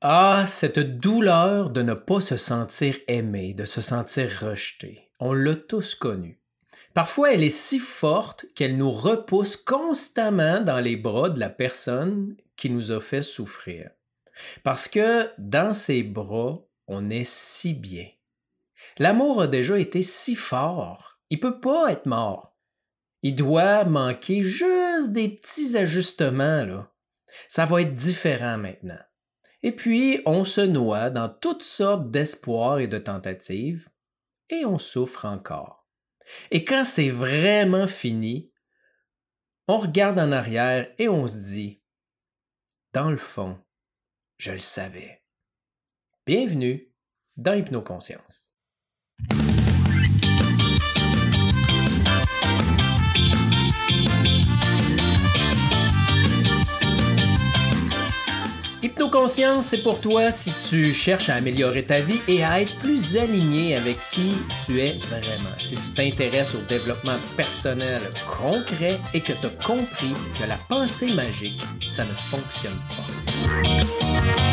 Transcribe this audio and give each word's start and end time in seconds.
Ah, 0.00 0.44
cette 0.46 0.78
douleur 0.78 1.70
de 1.70 1.82
ne 1.82 1.94
pas 1.94 2.20
se 2.20 2.36
sentir 2.36 2.96
aimé, 3.08 3.52
de 3.52 3.64
se 3.64 3.80
sentir 3.80 4.30
rejeté. 4.42 5.10
On 5.18 5.32
l'a 5.32 5.56
tous 5.56 5.96
connue. 5.96 6.40
Parfois, 6.94 7.32
elle 7.32 7.42
est 7.42 7.50
si 7.50 7.80
forte 7.80 8.46
qu'elle 8.54 8.76
nous 8.76 8.92
repousse 8.92 9.56
constamment 9.56 10.60
dans 10.60 10.78
les 10.78 10.96
bras 10.96 11.30
de 11.30 11.40
la 11.40 11.50
personne 11.50 12.36
qui 12.54 12.70
nous 12.70 12.92
a 12.92 13.00
fait 13.00 13.22
souffrir. 13.22 13.90
Parce 14.62 14.86
que 14.86 15.30
dans 15.36 15.74
ses 15.74 16.04
bras, 16.04 16.60
on 16.86 17.10
est 17.10 17.28
si 17.28 17.74
bien. 17.74 18.06
L'amour 18.98 19.42
a 19.42 19.46
déjà 19.48 19.80
été 19.80 20.02
si 20.02 20.36
fort, 20.36 21.18
il 21.30 21.40
peut 21.40 21.58
pas 21.58 21.90
être 21.90 22.06
mort. 22.06 22.56
Il 23.22 23.34
doit 23.34 23.84
manquer 23.84 24.42
juste 24.42 25.10
des 25.12 25.28
petits 25.28 25.76
ajustements, 25.76 26.64
là. 26.64 26.92
Ça 27.48 27.66
va 27.66 27.82
être 27.82 27.94
différent 27.94 28.58
maintenant. 28.58 28.98
Et 29.62 29.72
puis, 29.72 30.20
on 30.24 30.44
se 30.44 30.60
noie 30.60 31.10
dans 31.10 31.28
toutes 31.28 31.62
sortes 31.62 32.10
d'espoirs 32.10 32.78
et 32.78 32.86
de 32.86 32.98
tentatives, 32.98 33.88
et 34.50 34.64
on 34.64 34.78
souffre 34.78 35.24
encore. 35.24 35.88
Et 36.50 36.64
quand 36.64 36.84
c'est 36.84 37.10
vraiment 37.10 37.88
fini, 37.88 38.52
on 39.66 39.78
regarde 39.78 40.18
en 40.18 40.32
arrière 40.32 40.92
et 40.98 41.08
on 41.08 41.26
se 41.26 41.36
dit, 41.54 41.82
dans 42.92 43.10
le 43.10 43.16
fond, 43.16 43.58
je 44.38 44.52
le 44.52 44.60
savais. 44.60 45.22
Bienvenue 46.24 46.94
dans 47.36 47.54
Hypnoconscience. 47.54 48.57
Hypnoconscience, 58.98 59.66
c'est 59.66 59.84
pour 59.84 60.00
toi 60.00 60.32
si 60.32 60.52
tu 60.68 60.92
cherches 60.92 61.28
à 61.28 61.36
améliorer 61.36 61.84
ta 61.84 62.00
vie 62.00 62.20
et 62.26 62.42
à 62.42 62.60
être 62.60 62.76
plus 62.78 63.16
aligné 63.16 63.76
avec 63.76 63.96
qui 64.10 64.34
tu 64.66 64.80
es 64.80 64.98
vraiment. 65.08 65.54
Si 65.56 65.76
tu 65.76 65.90
t'intéresses 65.94 66.56
au 66.56 66.60
développement 66.68 67.14
personnel 67.36 68.00
concret 68.26 68.98
et 69.14 69.20
que 69.20 69.32
tu 69.34 69.46
as 69.46 69.64
compris 69.64 70.14
que 70.36 70.48
la 70.48 70.56
pensée 70.68 71.12
magique, 71.14 71.62
ça 71.80 72.02
ne 72.02 72.08
fonctionne 72.08 72.72
pas. 72.88 74.47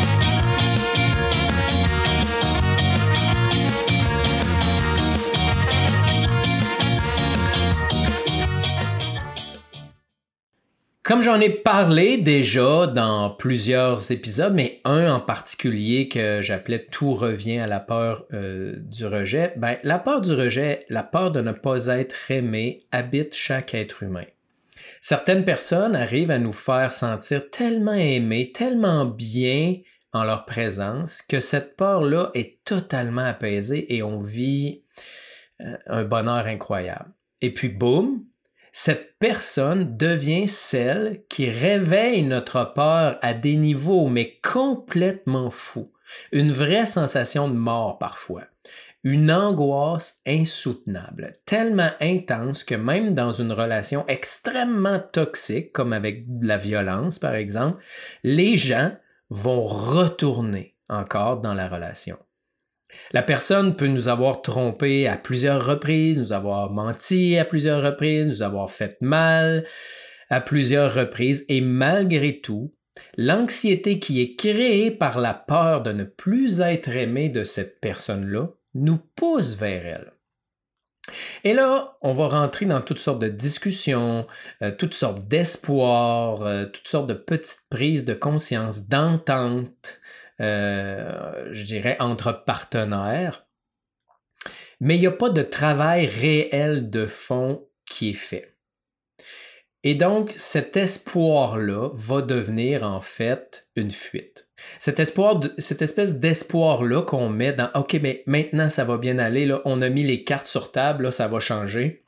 Comme 11.06 11.22
j'en 11.22 11.40
ai 11.40 11.50
parlé 11.50 12.16
déjà 12.16 12.88
dans 12.88 13.30
plusieurs 13.30 14.10
épisodes, 14.10 14.52
mais 14.52 14.80
un 14.84 15.12
en 15.12 15.20
particulier 15.20 16.08
que 16.08 16.42
j'appelais 16.42 16.84
Tout 16.90 17.14
revient 17.14 17.58
à 17.58 17.68
la 17.68 17.78
peur 17.78 18.26
euh, 18.32 18.74
du 18.80 19.06
rejet, 19.06 19.52
ben, 19.56 19.76
la 19.84 20.00
peur 20.00 20.20
du 20.20 20.32
rejet, 20.32 20.84
la 20.88 21.04
peur 21.04 21.30
de 21.30 21.40
ne 21.40 21.52
pas 21.52 21.86
être 21.86 22.28
aimé 22.28 22.88
habite 22.90 23.36
chaque 23.36 23.72
être 23.72 24.02
humain. 24.02 24.24
Certaines 25.00 25.44
personnes 25.44 25.94
arrivent 25.94 26.32
à 26.32 26.40
nous 26.40 26.52
faire 26.52 26.90
sentir 26.90 27.50
tellement 27.50 27.92
aimés, 27.92 28.50
tellement 28.50 29.04
bien 29.04 29.76
en 30.12 30.24
leur 30.24 30.44
présence 30.44 31.22
que 31.22 31.38
cette 31.38 31.76
peur-là 31.76 32.32
est 32.34 32.64
totalement 32.64 33.26
apaisée 33.26 33.94
et 33.94 34.02
on 34.02 34.18
vit 34.18 34.82
euh, 35.60 35.76
un 35.86 36.02
bonheur 36.02 36.46
incroyable. 36.46 37.12
Et 37.42 37.54
puis, 37.54 37.68
boum, 37.68 38.24
cette 38.78 39.14
personne 39.18 39.96
devient 39.96 40.46
celle 40.46 41.22
qui 41.30 41.48
réveille 41.48 42.22
notre 42.24 42.74
peur 42.74 43.18
à 43.22 43.32
des 43.32 43.56
niveaux 43.56 44.06
mais 44.08 44.38
complètement 44.42 45.50
fous. 45.50 45.90
Une 46.30 46.52
vraie 46.52 46.84
sensation 46.84 47.48
de 47.48 47.54
mort 47.54 47.96
parfois. 47.96 48.42
Une 49.02 49.32
angoisse 49.32 50.20
insoutenable, 50.26 51.38
tellement 51.46 51.88
intense 52.02 52.64
que 52.64 52.74
même 52.74 53.14
dans 53.14 53.32
une 53.32 53.50
relation 53.50 54.04
extrêmement 54.08 54.98
toxique, 54.98 55.72
comme 55.72 55.94
avec 55.94 56.26
la 56.42 56.58
violence 56.58 57.18
par 57.18 57.34
exemple, 57.34 57.82
les 58.24 58.58
gens 58.58 58.92
vont 59.30 59.64
retourner 59.64 60.76
encore 60.90 61.40
dans 61.40 61.54
la 61.54 61.66
relation. 61.66 62.18
La 63.12 63.22
personne 63.22 63.76
peut 63.76 63.86
nous 63.86 64.08
avoir 64.08 64.42
trompé 64.42 65.06
à 65.06 65.16
plusieurs 65.16 65.64
reprises, 65.64 66.18
nous 66.18 66.32
avoir 66.32 66.70
menti 66.70 67.38
à 67.38 67.44
plusieurs 67.44 67.82
reprises, 67.82 68.26
nous 68.26 68.42
avoir 68.42 68.70
fait 68.70 68.96
mal 69.00 69.64
à 70.30 70.40
plusieurs 70.40 70.94
reprises 70.94 71.44
et 71.48 71.60
malgré 71.60 72.40
tout, 72.40 72.74
l'anxiété 73.16 73.98
qui 73.98 74.20
est 74.20 74.36
créée 74.36 74.90
par 74.90 75.20
la 75.20 75.34
peur 75.34 75.82
de 75.82 75.92
ne 75.92 76.04
plus 76.04 76.60
être 76.60 76.88
aimé 76.88 77.28
de 77.28 77.44
cette 77.44 77.80
personne-là 77.80 78.48
nous 78.74 78.98
pousse 79.14 79.54
vers 79.54 79.86
elle. 79.86 80.12
Et 81.44 81.54
là, 81.54 81.96
on 82.02 82.12
va 82.12 82.26
rentrer 82.26 82.66
dans 82.66 82.80
toutes 82.80 82.98
sortes 82.98 83.20
de 83.20 83.28
discussions, 83.28 84.26
euh, 84.62 84.72
toutes 84.76 84.94
sortes 84.94 85.26
d'espoirs, 85.28 86.42
euh, 86.42 86.66
toutes 86.66 86.88
sortes 86.88 87.06
de 87.06 87.14
petites 87.14 87.62
prises 87.70 88.04
de 88.04 88.14
conscience, 88.14 88.88
d'entente, 88.88 90.00
euh, 90.40 91.48
je 91.52 91.64
dirais, 91.64 91.96
entre 92.00 92.44
partenaires. 92.44 93.46
Mais 94.80 94.96
il 94.96 95.00
n'y 95.00 95.06
a 95.06 95.12
pas 95.12 95.30
de 95.30 95.42
travail 95.42 96.06
réel 96.06 96.90
de 96.90 97.06
fond 97.06 97.66
qui 97.86 98.10
est 98.10 98.14
fait. 98.14 98.56
Et 99.82 99.94
donc, 99.94 100.32
cet 100.36 100.76
espoir-là 100.76 101.90
va 101.94 102.20
devenir 102.20 102.82
en 102.82 103.00
fait 103.00 103.68
une 103.76 103.92
fuite. 103.92 104.48
Cet 104.78 104.98
espoir, 104.98 105.40
cette 105.58 105.80
espèce 105.80 106.18
d'espoir-là 106.18 107.02
qu'on 107.02 107.28
met 107.28 107.52
dans 107.52 107.70
OK, 107.74 107.96
mais 108.02 108.24
maintenant 108.26 108.68
ça 108.68 108.84
va 108.84 108.98
bien 108.98 109.18
aller, 109.18 109.46
là, 109.46 109.62
on 109.64 109.82
a 109.82 109.88
mis 109.88 110.02
les 110.02 110.24
cartes 110.24 110.48
sur 110.48 110.72
table, 110.72 111.04
là, 111.04 111.10
ça 111.12 111.28
va 111.28 111.38
changer. 111.38 112.04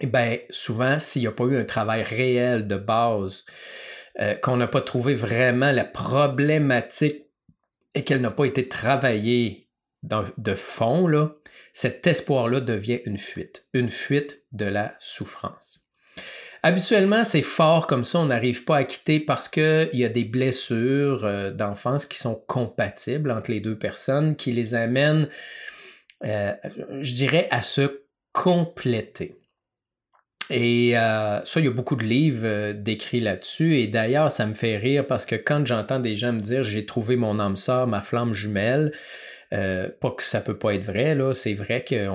Et 0.00 0.04
eh 0.04 0.06
bien, 0.06 0.38
souvent, 0.50 0.98
s'il 0.98 1.22
n'y 1.22 1.28
a 1.28 1.32
pas 1.32 1.44
eu 1.44 1.56
un 1.56 1.64
travail 1.64 2.02
réel 2.02 2.66
de 2.66 2.76
base, 2.76 3.44
euh, 4.20 4.34
qu'on 4.34 4.56
n'a 4.56 4.68
pas 4.68 4.80
trouvé 4.80 5.14
vraiment 5.14 5.72
la 5.72 5.84
problématique 5.84 7.23
et 7.94 8.04
qu'elle 8.04 8.20
n'a 8.20 8.30
pas 8.30 8.44
été 8.44 8.68
travaillée 8.68 9.68
de 10.02 10.54
fond, 10.54 11.06
là, 11.06 11.34
cet 11.72 12.06
espoir-là 12.06 12.60
devient 12.60 13.00
une 13.04 13.18
fuite, 13.18 13.66
une 13.72 13.88
fuite 13.88 14.42
de 14.52 14.66
la 14.66 14.94
souffrance. 14.98 15.80
Habituellement, 16.62 17.24
c'est 17.24 17.42
fort 17.42 17.86
comme 17.86 18.04
ça, 18.04 18.20
on 18.20 18.26
n'arrive 18.26 18.64
pas 18.64 18.78
à 18.78 18.84
quitter 18.84 19.20
parce 19.20 19.48
qu'il 19.48 19.90
y 19.92 20.04
a 20.04 20.08
des 20.08 20.24
blessures 20.24 21.24
euh, 21.24 21.50
d'enfance 21.50 22.06
qui 22.06 22.16
sont 22.16 22.36
compatibles 22.46 23.30
entre 23.30 23.50
les 23.50 23.60
deux 23.60 23.78
personnes, 23.78 24.34
qui 24.34 24.50
les 24.52 24.74
amènent, 24.74 25.28
euh, 26.24 26.52
je 27.00 27.12
dirais, 27.12 27.48
à 27.50 27.60
se 27.60 27.96
compléter. 28.32 29.36
Et 30.50 30.96
euh, 30.96 31.42
ça, 31.44 31.60
il 31.60 31.66
y 31.66 31.68
a 31.68 31.72
beaucoup 31.72 31.96
de 31.96 32.04
livres 32.04 32.44
euh, 32.44 32.72
décrits 32.74 33.20
là-dessus. 33.20 33.76
Et 33.76 33.86
d'ailleurs, 33.86 34.30
ça 34.30 34.46
me 34.46 34.54
fait 34.54 34.76
rire 34.76 35.06
parce 35.06 35.24
que 35.24 35.36
quand 35.36 35.66
j'entends 35.66 36.00
des 36.00 36.14
gens 36.14 36.32
me 36.32 36.40
dire 36.40 36.64
j'ai 36.64 36.84
trouvé 36.84 37.16
mon 37.16 37.38
âme 37.38 37.56
sœur, 37.56 37.86
ma 37.86 38.02
flamme 38.02 38.34
jumelle, 38.34 38.92
euh, 39.52 39.88
pas 40.00 40.10
que 40.10 40.22
ça 40.22 40.40
peut 40.40 40.58
pas 40.58 40.74
être 40.74 40.84
vrai, 40.84 41.14
là, 41.14 41.32
c'est 41.32 41.54
vrai 41.54 41.82
que 41.84 42.08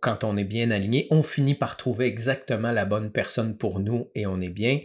quand 0.00 0.24
on 0.24 0.36
est 0.36 0.44
bien 0.44 0.70
aligné, 0.70 1.06
on 1.10 1.22
finit 1.22 1.54
par 1.54 1.76
trouver 1.76 2.06
exactement 2.06 2.72
la 2.72 2.84
bonne 2.84 3.10
personne 3.12 3.56
pour 3.56 3.80
nous 3.80 4.08
et 4.14 4.26
on 4.26 4.40
est 4.40 4.48
bien. 4.48 4.80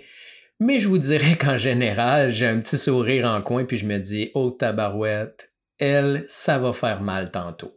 Mais 0.60 0.80
je 0.80 0.88
vous 0.88 0.98
dirais 0.98 1.36
qu'en 1.40 1.58
général, 1.58 2.32
j'ai 2.32 2.48
un 2.48 2.60
petit 2.60 2.78
sourire 2.78 3.26
en 3.26 3.42
coin 3.42 3.66
puis 3.66 3.78
je 3.78 3.86
me 3.86 3.98
dis, 3.98 4.32
oh 4.36 4.52
tabarouette, 4.52 5.52
elle, 5.80 6.24
ça 6.28 6.60
va 6.60 6.72
faire 6.72 7.02
mal 7.02 7.32
tantôt. 7.32 7.76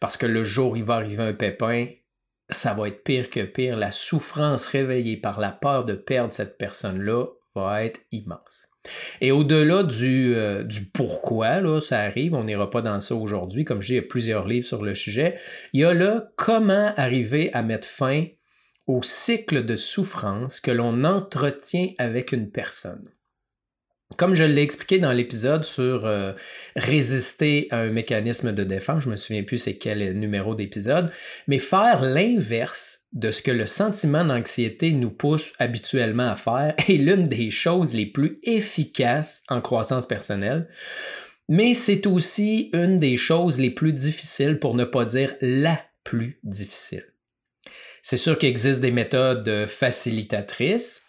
Parce 0.00 0.16
que 0.16 0.26
le 0.26 0.44
jour 0.44 0.72
où 0.72 0.76
il 0.76 0.84
va 0.84 0.94
arriver 0.94 1.22
un 1.22 1.32
pépin, 1.32 1.86
ça 2.48 2.74
va 2.74 2.88
être 2.88 3.02
pire 3.02 3.30
que 3.30 3.40
pire. 3.40 3.76
La 3.76 3.92
souffrance 3.92 4.66
réveillée 4.66 5.16
par 5.16 5.40
la 5.40 5.50
peur 5.50 5.84
de 5.84 5.94
perdre 5.94 6.32
cette 6.32 6.58
personne-là 6.58 7.26
va 7.54 7.84
être 7.84 8.00
immense. 8.12 8.68
Et 9.20 9.32
au-delà 9.32 9.82
du, 9.82 10.34
euh, 10.34 10.62
du, 10.62 10.84
pourquoi 10.86 11.60
là, 11.60 11.80
ça 11.80 12.00
arrive, 12.00 12.34
on 12.34 12.44
n'ira 12.44 12.70
pas 12.70 12.82
dans 12.82 13.00
ça 13.00 13.14
aujourd'hui, 13.14 13.64
comme 13.64 13.80
a 13.80 14.02
plusieurs 14.02 14.46
livres 14.46 14.66
sur 14.66 14.82
le 14.82 14.94
sujet, 14.94 15.36
il 15.72 15.80
y 15.80 15.84
a 15.84 15.92
là 15.92 16.28
comment 16.36 16.92
arriver 16.96 17.52
à 17.52 17.62
mettre 17.62 17.88
fin 17.88 18.26
au 18.86 19.02
cycle 19.02 19.64
de 19.64 19.74
souffrance 19.76 20.60
que 20.60 20.70
l'on 20.70 21.02
entretient 21.02 21.88
avec 21.98 22.30
une 22.30 22.50
personne. 22.50 23.10
Comme 24.14 24.34
je 24.34 24.44
l'ai 24.44 24.62
expliqué 24.62 25.00
dans 25.00 25.12
l'épisode 25.12 25.64
sur 25.64 26.06
euh, 26.06 26.32
résister 26.76 27.66
à 27.72 27.80
un 27.80 27.90
mécanisme 27.90 28.52
de 28.52 28.62
défense, 28.62 29.02
je 29.02 29.10
me 29.10 29.16
souviens 29.16 29.42
plus 29.42 29.58
c'est 29.58 29.78
quel 29.78 30.16
numéro 30.16 30.54
d'épisode, 30.54 31.10
mais 31.48 31.58
faire 31.58 32.02
l'inverse 32.02 33.00
de 33.12 33.32
ce 33.32 33.42
que 33.42 33.50
le 33.50 33.66
sentiment 33.66 34.24
d'anxiété 34.24 34.92
nous 34.92 35.10
pousse 35.10 35.54
habituellement 35.58 36.30
à 36.30 36.36
faire 36.36 36.74
est 36.88 36.98
l'une 36.98 37.28
des 37.28 37.50
choses 37.50 37.94
les 37.94 38.06
plus 38.06 38.38
efficaces 38.44 39.42
en 39.48 39.60
croissance 39.60 40.06
personnelle, 40.06 40.68
mais 41.48 41.74
c'est 41.74 42.06
aussi 42.06 42.70
une 42.74 43.00
des 43.00 43.16
choses 43.16 43.58
les 43.58 43.70
plus 43.70 43.92
difficiles, 43.92 44.60
pour 44.60 44.74
ne 44.74 44.84
pas 44.84 45.04
dire 45.04 45.34
la 45.40 45.80
plus 46.04 46.38
difficile. 46.44 47.04
C'est 48.02 48.16
sûr 48.16 48.38
qu'il 48.38 48.50
existe 48.50 48.80
des 48.80 48.92
méthodes 48.92 49.66
facilitatrices, 49.66 51.05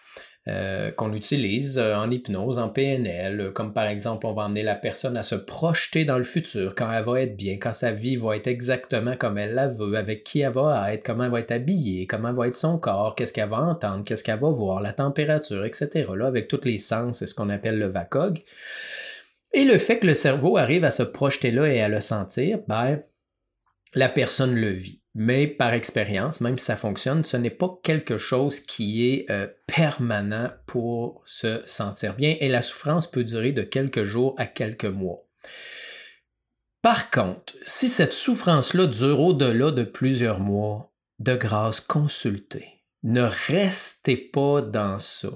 euh, 0.47 0.91
qu'on 0.91 1.13
utilise 1.13 1.77
euh, 1.77 1.95
en 1.95 2.09
hypnose, 2.09 2.57
en 2.57 2.69
PNL, 2.69 3.51
comme 3.53 3.73
par 3.73 3.85
exemple, 3.87 4.25
on 4.25 4.33
va 4.33 4.43
emmener 4.43 4.63
la 4.63 4.75
personne 4.75 5.17
à 5.17 5.23
se 5.23 5.35
projeter 5.35 6.05
dans 6.05 6.17
le 6.17 6.23
futur, 6.23 6.73
quand 6.73 6.89
elle 6.91 7.03
va 7.03 7.21
être 7.21 7.35
bien, 7.35 7.57
quand 7.57 7.73
sa 7.73 7.91
vie 7.91 8.15
va 8.15 8.37
être 8.37 8.47
exactement 8.47 9.17
comme 9.17 9.37
elle 9.37 9.55
la 9.55 9.67
veut, 9.67 9.95
avec 9.95 10.23
qui 10.23 10.39
elle 10.39 10.53
va 10.53 10.93
être, 10.93 11.05
comment 11.05 11.25
elle 11.25 11.31
va 11.31 11.39
être 11.41 11.51
habillée, 11.51 12.07
comment 12.07 12.33
va 12.33 12.47
être 12.47 12.55
son 12.55 12.77
corps, 12.77 13.15
qu'est-ce 13.15 13.33
qu'elle 13.33 13.49
va 13.49 13.57
entendre, 13.57 14.05
qu'est-ce 14.05 14.23
qu'elle 14.23 14.39
va 14.39 14.49
voir, 14.49 14.79
la 14.79 14.93
température, 14.93 15.65
etc. 15.65 16.05
Là, 16.15 16.27
avec 16.27 16.47
tous 16.47 16.61
les 16.63 16.77
sens, 16.77 17.17
c'est 17.17 17.27
ce 17.27 17.35
qu'on 17.35 17.49
appelle 17.49 17.77
le 17.77 17.87
VACOG. 17.87 18.43
Et 19.53 19.65
le 19.65 19.77
fait 19.77 19.99
que 19.99 20.07
le 20.07 20.13
cerveau 20.13 20.57
arrive 20.57 20.85
à 20.85 20.91
se 20.91 21.03
projeter 21.03 21.51
là 21.51 21.65
et 21.65 21.81
à 21.81 21.89
le 21.89 21.99
sentir, 21.99 22.59
ben, 22.67 23.01
la 23.95 24.07
personne 24.07 24.55
le 24.55 24.69
vit. 24.69 25.01
Mais 25.19 25.47
par 25.47 25.73
expérience, 25.73 26.41
même 26.41 26.59
si 26.59 26.65
ça 26.65 26.75
fonctionne, 26.75 27.25
ce 27.25 27.37
n'est 27.37 27.49
pas 27.49 27.79
quelque 27.81 28.19
chose 28.19 28.59
qui 28.59 29.09
est 29.09 29.25
euh, 29.31 29.47
permanent 29.65 30.51
pour 30.67 31.23
se 31.25 31.63
sentir 31.65 32.13
bien 32.13 32.35
et 32.39 32.49
la 32.49 32.61
souffrance 32.61 33.09
peut 33.09 33.23
durer 33.23 33.51
de 33.51 33.63
quelques 33.63 34.03
jours 34.03 34.35
à 34.37 34.45
quelques 34.45 34.85
mois. 34.85 35.25
Par 36.83 37.09
contre, 37.09 37.55
si 37.63 37.87
cette 37.87 38.13
souffrance-là 38.13 38.85
dure 38.85 39.19
au-delà 39.19 39.71
de 39.71 39.81
plusieurs 39.81 40.39
mois, 40.39 40.93
de 41.17 41.35
grâce, 41.35 41.79
consultez. 41.79 42.83
Ne 43.01 43.27
restez 43.47 44.17
pas 44.17 44.61
dans 44.61 44.99
ça. 44.99 45.29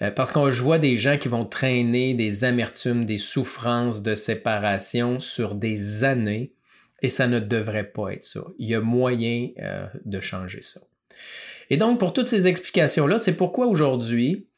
Euh, 0.00 0.12
parce 0.12 0.30
qu'on 0.30 0.48
vois 0.48 0.78
des 0.78 0.94
gens 0.94 1.18
qui 1.18 1.26
vont 1.26 1.44
traîner 1.44 2.14
des 2.14 2.44
amertumes, 2.44 3.04
des 3.04 3.18
souffrances 3.18 4.00
de 4.00 4.14
séparation 4.14 5.18
sur 5.18 5.56
des 5.56 6.04
années 6.04 6.54
et 7.02 7.08
ça 7.08 7.26
ne 7.26 7.38
devrait 7.38 7.90
pas 7.90 8.10
être 8.10 8.24
ça. 8.24 8.44
Il 8.58 8.68
y 8.68 8.74
a 8.74 8.80
moyen 8.80 9.50
euh, 9.60 9.86
de 10.04 10.20
changer 10.20 10.62
ça. 10.62 10.80
Et 11.70 11.76
donc, 11.76 11.98
pour 11.98 12.12
toutes 12.12 12.28
ces 12.28 12.46
explications-là, 12.46 13.18
c'est 13.18 13.36
pourquoi 13.36 13.66
aujourd'hui, 13.66 14.48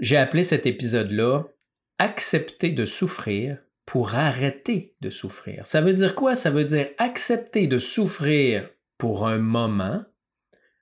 j'ai 0.00 0.16
appelé 0.16 0.42
cet 0.42 0.66
épisode-là 0.66 1.44
Accepter 2.00 2.70
de 2.70 2.84
souffrir 2.84 3.58
pour 3.84 4.14
arrêter 4.14 4.94
de 5.00 5.10
souffrir. 5.10 5.66
Ça 5.66 5.80
veut 5.80 5.94
dire 5.94 6.14
quoi? 6.14 6.36
Ça 6.36 6.50
veut 6.50 6.64
dire 6.64 6.88
accepter 6.98 7.66
de 7.66 7.78
souffrir 7.78 8.68
pour 8.98 9.26
un 9.26 9.38
moment, 9.38 10.04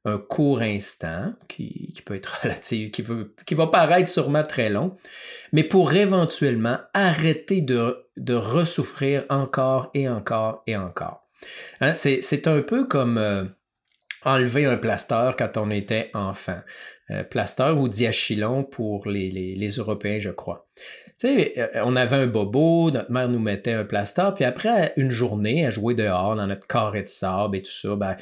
un 0.07 0.19
court 0.19 0.63
instant, 0.63 1.35
qui, 1.49 1.93
peut 2.07 2.15
être 2.15 2.41
relatif, 2.43 2.93
qui, 2.93 3.05
qui 3.45 3.55
va 3.55 3.67
paraître 3.67 4.09
sûrement 4.09 4.45
très 4.45 4.71
long, 4.71 4.97
mais 5.53 5.65
pour 5.65 5.93
éventuellement 5.93 6.79
arrêter 6.95 7.61
de, 7.61 8.07
de 8.17 8.35
ressouffrir 8.35 9.25
encore 9.29 9.91
et 9.95 10.09
encore 10.09 10.63
et 10.67 10.77
encore. 10.77 11.27
Hein, 11.81 11.93
c'est 11.93 12.47
un 12.47 12.63
peu 12.63 12.87
comme 12.87 13.19
euh, 13.19 13.45
enlever 14.25 14.65
un 14.65 14.77
plaster 14.77 15.33
quand 15.37 15.57
on 15.57 15.71
était 15.71 16.11
enfant. 16.15 16.61
Euh, 17.11 17.23
ou 17.77 17.89
diachylon 17.89 18.65
pour 18.65 19.07
les, 19.07 19.31
les, 19.31 19.69
Européens, 19.69 20.19
je 20.19 20.31
crois. 20.31 20.67
Tu 21.19 21.29
sais, 21.29 21.55
euh, 21.57 21.83
on 21.85 21.95
avait 21.95 22.17
un 22.17 22.27
bobo, 22.27 22.91
notre 22.91 23.13
mère 23.13 23.29
nous 23.29 23.39
mettait 23.39 23.73
un 23.73 23.85
plaster, 23.85 24.31
puis 24.35 24.45
après 24.45 24.93
une 24.97 25.11
journée 25.11 25.65
à 25.65 25.71
jouer 25.71 25.95
dehors 25.95 26.35
dans 26.35 26.49
notre 26.49 26.67
carré 26.67 27.05
de 27.05 27.09
sable 27.09 27.59
et 27.59 27.63
tout 27.63 27.71
ça, 27.71 27.95
ben, 27.95 28.17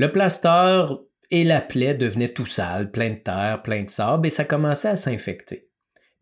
le 0.00 0.10
plaster 0.10 0.84
et 1.30 1.44
la 1.44 1.60
plaie 1.60 1.92
devenaient 1.92 2.32
tout 2.32 2.46
sale, 2.46 2.90
plein 2.90 3.10
de 3.10 3.16
terre, 3.16 3.60
plein 3.62 3.82
de 3.82 3.90
sable, 3.90 4.26
et 4.26 4.30
ça 4.30 4.46
commençait 4.46 4.88
à 4.88 4.96
s'infecter. 4.96 5.68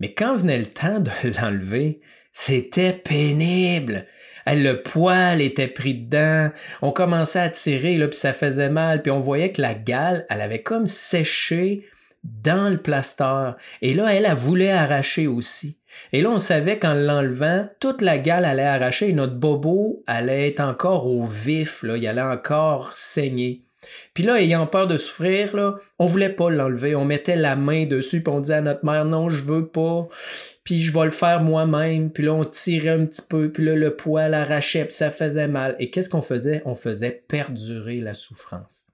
Mais 0.00 0.14
quand 0.14 0.34
venait 0.34 0.58
le 0.58 0.66
temps 0.66 0.98
de 0.98 1.12
l'enlever, 1.40 2.00
c'était 2.32 2.92
pénible. 2.92 4.04
Le 4.48 4.82
poil 4.82 5.40
était 5.40 5.68
pris 5.68 5.94
dedans. 5.94 6.50
On 6.82 6.90
commençait 6.90 7.38
à 7.38 7.50
tirer, 7.50 8.04
puis 8.08 8.18
ça 8.18 8.32
faisait 8.32 8.68
mal. 8.68 9.00
Puis 9.00 9.12
on 9.12 9.20
voyait 9.20 9.52
que 9.52 9.62
la 9.62 9.74
gale, 9.74 10.26
elle 10.28 10.40
avait 10.40 10.62
comme 10.62 10.88
séché 10.88 11.86
dans 12.24 12.70
le 12.70 12.78
plaster. 12.78 13.52
Et 13.80 13.94
là, 13.94 14.12
elle, 14.12 14.26
a 14.26 14.34
voulu 14.34 14.66
arracher 14.66 15.28
aussi. 15.28 15.78
Et 16.12 16.20
là, 16.22 16.30
on 16.30 16.38
savait 16.38 16.80
qu'en 16.80 16.94
l'enlevant, 16.94 17.68
toute 17.78 18.02
la 18.02 18.18
gale 18.18 18.44
allait 18.44 18.64
arracher 18.64 19.10
et 19.10 19.12
notre 19.12 19.36
bobo 19.36 20.02
allait 20.08 20.48
être 20.48 20.58
encore 20.58 21.06
au 21.06 21.24
vif, 21.24 21.84
là. 21.84 21.96
il 21.96 22.04
allait 22.08 22.22
encore 22.22 22.90
saigner. 22.96 23.67
Puis 24.12 24.24
là, 24.24 24.40
ayant 24.40 24.66
peur 24.66 24.86
de 24.86 24.96
souffrir, 24.96 25.54
là, 25.54 25.76
on 25.98 26.06
voulait 26.06 26.34
pas 26.34 26.50
l'enlever. 26.50 26.94
On 26.94 27.04
mettait 27.04 27.36
la 27.36 27.56
main 27.56 27.86
dessus, 27.86 28.22
puis 28.22 28.32
on 28.32 28.40
disait 28.40 28.54
à 28.54 28.60
notre 28.60 28.84
mère, 28.84 29.04
non, 29.04 29.28
je 29.28 29.44
veux 29.44 29.68
pas. 29.68 30.08
Puis 30.64 30.82
je 30.82 30.92
vais 30.92 31.04
le 31.04 31.10
faire 31.10 31.42
moi-même. 31.42 32.10
Puis 32.10 32.24
là, 32.24 32.34
on 32.34 32.44
tirait 32.44 32.90
un 32.90 33.06
petit 33.06 33.22
peu, 33.22 33.52
puis 33.52 33.64
là, 33.64 33.74
le 33.74 33.96
poil 33.96 34.34
arrachait, 34.34 34.84
puis 34.84 34.94
ça 34.94 35.10
faisait 35.10 35.48
mal. 35.48 35.76
Et 35.78 35.90
qu'est-ce 35.90 36.10
qu'on 36.10 36.22
faisait? 36.22 36.62
On 36.64 36.74
faisait 36.74 37.24
perdurer 37.28 37.98
la 37.98 38.14
souffrance. 38.14 38.86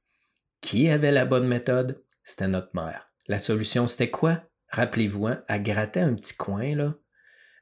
Qui 0.60 0.88
avait 0.88 1.12
la 1.12 1.24
bonne 1.24 1.48
méthode? 1.48 2.02
C'était 2.22 2.48
notre 2.48 2.74
mère. 2.74 3.10
La 3.26 3.38
solution, 3.38 3.86
c'était 3.86 4.10
quoi? 4.10 4.42
Rappelez-vous, 4.68 5.26
hein, 5.26 5.42
elle 5.48 5.62
grattait 5.62 6.00
un 6.00 6.14
petit 6.14 6.36
coin, 6.36 6.74
là. 6.74 6.94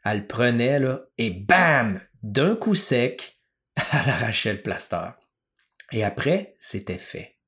Elle 0.04 0.18
le 0.18 0.26
prenait, 0.26 0.80
là, 0.80 1.04
et 1.18 1.30
bam! 1.30 2.00
D'un 2.22 2.56
coup 2.56 2.74
sec, 2.74 3.40
elle 3.76 4.10
arrachait 4.10 4.52
le 4.52 4.62
plaster. 4.62 5.10
Et 5.92 6.04
après, 6.04 6.56
c'était 6.58 6.98
fait. 6.98 7.38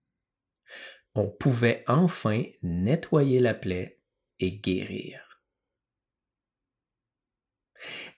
On 1.15 1.29
pouvait 1.29 1.83
enfin 1.89 2.43
nettoyer 2.63 3.41
la 3.41 3.55
plaie 3.55 4.01
et 4.39 4.59
guérir. 4.59 5.43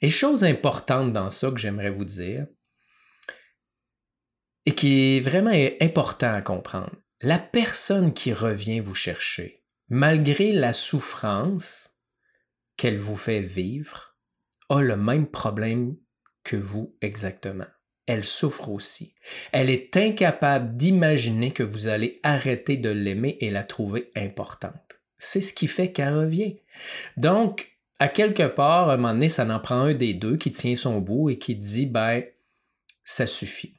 Et 0.01 0.11
chose 0.11 0.45
importante 0.45 1.13
dans 1.13 1.31
ça 1.31 1.51
que 1.51 1.59
j'aimerais 1.59 1.91
vous 1.91 2.05
dire, 2.05 2.47
et 4.65 4.75
qui 4.75 5.17
est 5.17 5.21
vraiment 5.21 5.53
important 5.81 6.35
à 6.35 6.43
comprendre, 6.43 6.95
la 7.21 7.39
personne 7.39 8.13
qui 8.13 8.33
revient 8.33 8.81
vous 8.81 8.95
chercher, 8.95 9.65
malgré 9.89 10.53
la 10.53 10.73
souffrance 10.73 11.91
qu'elle 12.77 12.99
vous 12.99 13.17
fait 13.17 13.41
vivre, 13.41 14.17
a 14.69 14.81
le 14.83 14.97
même 14.97 15.31
problème 15.31 15.97
que 16.43 16.57
vous 16.57 16.97
exactement 17.01 17.67
elle 18.07 18.25
souffre 18.25 18.69
aussi. 18.69 19.15
Elle 19.53 19.71
est 19.71 19.97
incapable 19.97 20.77
d'imaginer 20.77 21.51
que 21.51 21.63
vous 21.63 21.89
allez 21.89 22.21
arrêter 22.23 22.77
de 22.77 22.91
l'aimer 22.91 23.37
et 23.41 23.51
la 23.51 23.65
trouver 23.65 24.11
importante. 24.17 24.99
C'est 25.19 25.41
ce 25.41 25.53
qui 25.53 25.67
fait 25.67 25.93
qu'elle 25.93 26.15
revient. 26.15 26.57
Donc, 27.17 27.77
à 27.99 28.09
quelque 28.09 28.47
part, 28.47 28.91
à 28.91 28.95
un 28.95 28.97
moment 28.97 29.15
donné, 29.15 29.29
ça 29.29 29.45
n'en 29.45 29.59
prend 29.59 29.81
un 29.81 29.95
des 29.95 30.15
deux 30.15 30.37
qui 30.37 30.53
tient 30.53 30.77
son 30.77 31.01
bout 31.01 31.31
et 31.31 31.39
qui 31.39 31.57
dit, 31.57 31.87
ben, 31.87 32.23
ça 33.03 33.27
suffit. 33.27 33.75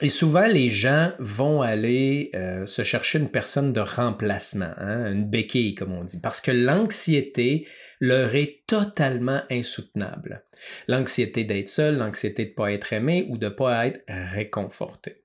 Et 0.00 0.08
souvent, 0.08 0.46
les 0.46 0.70
gens 0.70 1.12
vont 1.18 1.62
aller 1.62 2.30
euh, 2.34 2.66
se 2.66 2.82
chercher 2.82 3.18
une 3.18 3.30
personne 3.30 3.72
de 3.72 3.80
remplacement, 3.80 4.72
hein, 4.78 5.12
une 5.12 5.24
béquille, 5.24 5.74
comme 5.74 5.92
on 5.92 6.04
dit, 6.04 6.20
parce 6.20 6.40
que 6.40 6.50
l'anxiété 6.50 7.66
leur 8.04 8.34
est 8.34 8.62
totalement 8.66 9.40
insoutenable. 9.50 10.44
L'anxiété 10.88 11.44
d'être 11.44 11.68
seul, 11.68 11.96
l'anxiété 11.96 12.44
de 12.44 12.50
ne 12.50 12.54
pas 12.54 12.72
être 12.72 12.92
aimé 12.92 13.26
ou 13.28 13.38
de 13.38 13.46
ne 13.46 13.50
pas 13.50 13.86
être 13.86 14.02
réconforté. 14.08 15.24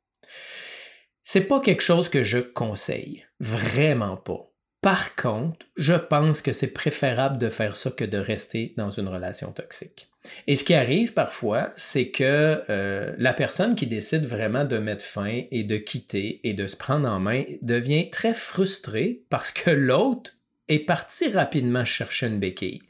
C'est 1.24 1.48
pas 1.48 1.60
quelque 1.60 1.84
chose 1.84 2.10
que 2.10 2.24
je 2.24 2.40
conseille, 2.40 3.26
vraiment 3.40 4.18
pas. 4.18 4.50
Par 4.82 5.16
contre, 5.16 5.66
je 5.76 5.94
pense 5.94 6.42
que 6.42 6.54
c'est 6.54 6.72
préférable 6.72 7.38
de 7.38 7.50
faire 7.50 7.76
ça 7.76 7.92
que 7.92 8.06
de 8.06 8.18
rester 8.18 8.74
dans 8.78 8.90
une 8.90 9.10
relation 9.10 9.52
toxique. 9.52 10.10
Et 10.48 10.56
ce 10.56 10.64
qui 10.64 10.74
arrive 10.74 11.14
parfois, 11.14 11.74
c'est 11.76 12.12
que 12.12 12.64
euh, 12.70 13.14
la 13.18 13.34
personne 13.34 13.76
qui 13.76 13.88
décide 13.88 14.26
vraiment 14.26 14.64
de 14.64 14.78
mettre 14.78 15.04
fin 15.04 15.44
et 15.52 15.64
de 15.64 15.78
quitter 15.78 16.40
et 16.44 16.54
de 16.54 16.68
se 16.68 16.78
prendre 16.78 17.10
en 17.10 17.20
main 17.20 17.44
devient 17.62 18.10
très 18.10 18.34
frustrée 18.34 19.24
parce 19.30 19.52
que 19.52 19.70
l'autre 19.70 20.39
est 20.70 20.80
parti 20.80 21.30
rapidement 21.30 21.86
chercher 21.86 22.28
une 22.28 22.40
béquille. 22.40 22.82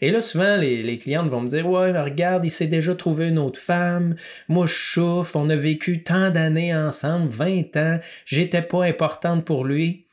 Et 0.00 0.10
là, 0.10 0.20
souvent, 0.20 0.56
les, 0.56 0.82
les 0.82 0.98
clientes 0.98 1.28
vont 1.28 1.40
me 1.40 1.48
dire 1.48 1.68
Ouais, 1.68 1.98
regarde, 1.98 2.44
il 2.44 2.50
s'est 2.50 2.66
déjà 2.66 2.94
trouvé 2.94 3.28
une 3.28 3.38
autre 3.38 3.60
femme. 3.60 4.16
Moi, 4.48 4.66
je 4.66 4.72
chauffe. 4.72 5.34
On 5.36 5.50
a 5.50 5.56
vécu 5.56 6.02
tant 6.02 6.30
d'années 6.30 6.74
ensemble, 6.74 7.28
20 7.30 7.76
ans. 7.76 8.00
J'étais 8.24 8.62
pas 8.62 8.84
importante 8.84 9.44
pour 9.44 9.64
lui. 9.64 10.06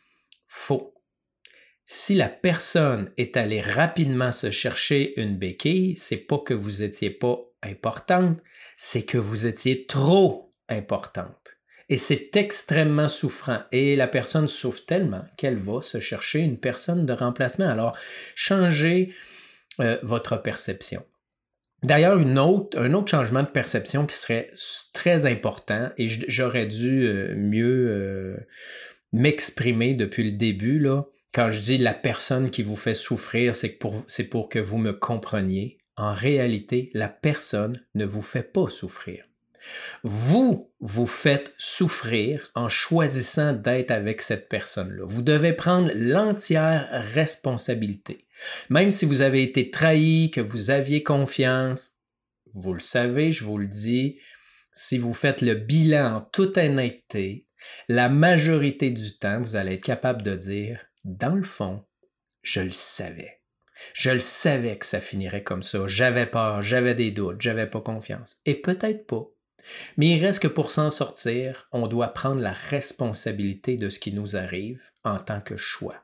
Faux. 0.47 0.93
Si 1.85 2.13
la 2.13 2.29
personne 2.29 3.11
est 3.17 3.35
allée 3.35 3.61
rapidement 3.61 4.31
se 4.31 4.51
chercher 4.51 5.19
une 5.19 5.37
béquille, 5.37 5.95
c'est 5.97 6.17
pas 6.17 6.37
que 6.37 6.53
vous 6.53 6.83
étiez 6.83 7.09
pas 7.09 7.39
importante, 7.63 8.37
c'est 8.77 9.03
que 9.03 9.17
vous 9.17 9.47
étiez 9.47 9.87
trop 9.87 10.53
importante. 10.69 11.58
Et 11.89 11.97
c'est 11.97 12.35
extrêmement 12.35 13.09
souffrant. 13.09 13.61
Et 13.71 13.95
la 13.95 14.07
personne 14.07 14.47
souffre 14.47 14.85
tellement 14.85 15.25
qu'elle 15.37 15.57
va 15.57 15.81
se 15.81 15.99
chercher 15.99 16.39
une 16.39 16.57
personne 16.57 17.05
de 17.05 17.13
remplacement. 17.13 17.67
Alors, 17.67 17.97
changez 18.35 19.13
euh, 19.79 19.97
votre 20.03 20.37
perception. 20.37 21.03
D'ailleurs, 21.81 22.17
un 22.17 22.35
autre 22.93 23.07
changement 23.07 23.43
de 23.43 23.47
perception 23.47 24.05
qui 24.05 24.17
serait 24.17 24.51
très 24.93 25.25
important, 25.25 25.89
et 25.97 26.07
j'aurais 26.07 26.65
dû 26.65 27.03
euh, 27.03 27.35
mieux 27.35 27.87
euh, 27.89 28.37
m'exprimer 29.13 29.93
depuis 29.93 30.29
le 30.29 30.37
début, 30.37 30.77
là, 30.77 31.05
quand 31.33 31.51
je 31.51 31.59
dis 31.59 31.77
la 31.77 31.93
personne 31.93 32.49
qui 32.49 32.63
vous 32.63 32.75
fait 32.75 32.93
souffrir, 32.93 33.55
c'est 33.55 33.69
pour, 33.69 34.05
pour 34.29 34.49
que 34.49 34.59
vous 34.59 34.77
me 34.77 34.91
compreniez. 34.91 35.77
En 35.95 36.13
réalité, 36.13 36.89
la 36.93 37.07
personne 37.07 37.81
ne 37.93 38.05
vous 38.05 38.21
fait 38.21 38.43
pas 38.43 38.67
souffrir. 38.67 39.28
Vous, 40.03 40.71
vous 40.79 41.07
faites 41.07 41.53
souffrir 41.57 42.49
en 42.55 42.69
choisissant 42.69 43.53
d'être 43.53 43.91
avec 43.91 44.21
cette 44.21 44.49
personne-là. 44.49 45.03
Vous 45.05 45.21
devez 45.21 45.53
prendre 45.53 45.91
l'entière 45.93 46.87
responsabilité. 47.13 48.27
Même 48.69 48.91
si 48.91 49.05
vous 49.05 49.21
avez 49.21 49.43
été 49.43 49.69
trahi, 49.69 50.31
que 50.31 50.41
vous 50.41 50.69
aviez 50.69 51.03
confiance, 51.03 51.91
vous 52.53 52.73
le 52.73 52.79
savez, 52.79 53.31
je 53.31 53.43
vous 53.43 53.57
le 53.57 53.67
dis, 53.67 54.19
si 54.71 54.97
vous 54.97 55.13
faites 55.13 55.41
le 55.41 55.55
bilan 55.55 56.15
en 56.15 56.21
toute 56.21 56.57
honnêteté, 56.57 57.45
la 57.87 58.09
majorité 58.09 58.91
du 58.91 59.17
temps, 59.17 59.41
vous 59.41 59.55
allez 59.55 59.73
être 59.73 59.83
capable 59.83 60.21
de 60.21 60.35
dire, 60.35 60.79
dans 61.03 61.35
le 61.35 61.43
fond, 61.43 61.83
je 62.41 62.61
le 62.61 62.71
savais. 62.71 63.41
Je 63.93 64.11
le 64.11 64.19
savais 64.19 64.77
que 64.77 64.85
ça 64.85 64.99
finirait 64.99 65.43
comme 65.43 65.63
ça. 65.63 65.85
J'avais 65.87 66.25
peur, 66.25 66.61
j'avais 66.61 66.95
des 66.95 67.11
doutes, 67.11 67.41
j'avais 67.41 67.67
pas 67.67 67.81
confiance. 67.81 68.37
Et 68.45 68.55
peut-être 68.55 69.05
pas. 69.05 69.25
Mais 69.97 70.07
il 70.07 70.23
reste 70.23 70.39
que 70.39 70.47
pour 70.47 70.71
s'en 70.71 70.89
sortir, 70.89 71.67
on 71.71 71.87
doit 71.87 72.13
prendre 72.13 72.41
la 72.41 72.53
responsabilité 72.53 73.77
de 73.77 73.89
ce 73.89 73.99
qui 73.99 74.11
nous 74.11 74.35
arrive 74.35 74.81
en 75.03 75.17
tant 75.17 75.41
que 75.41 75.57
choix. 75.57 76.03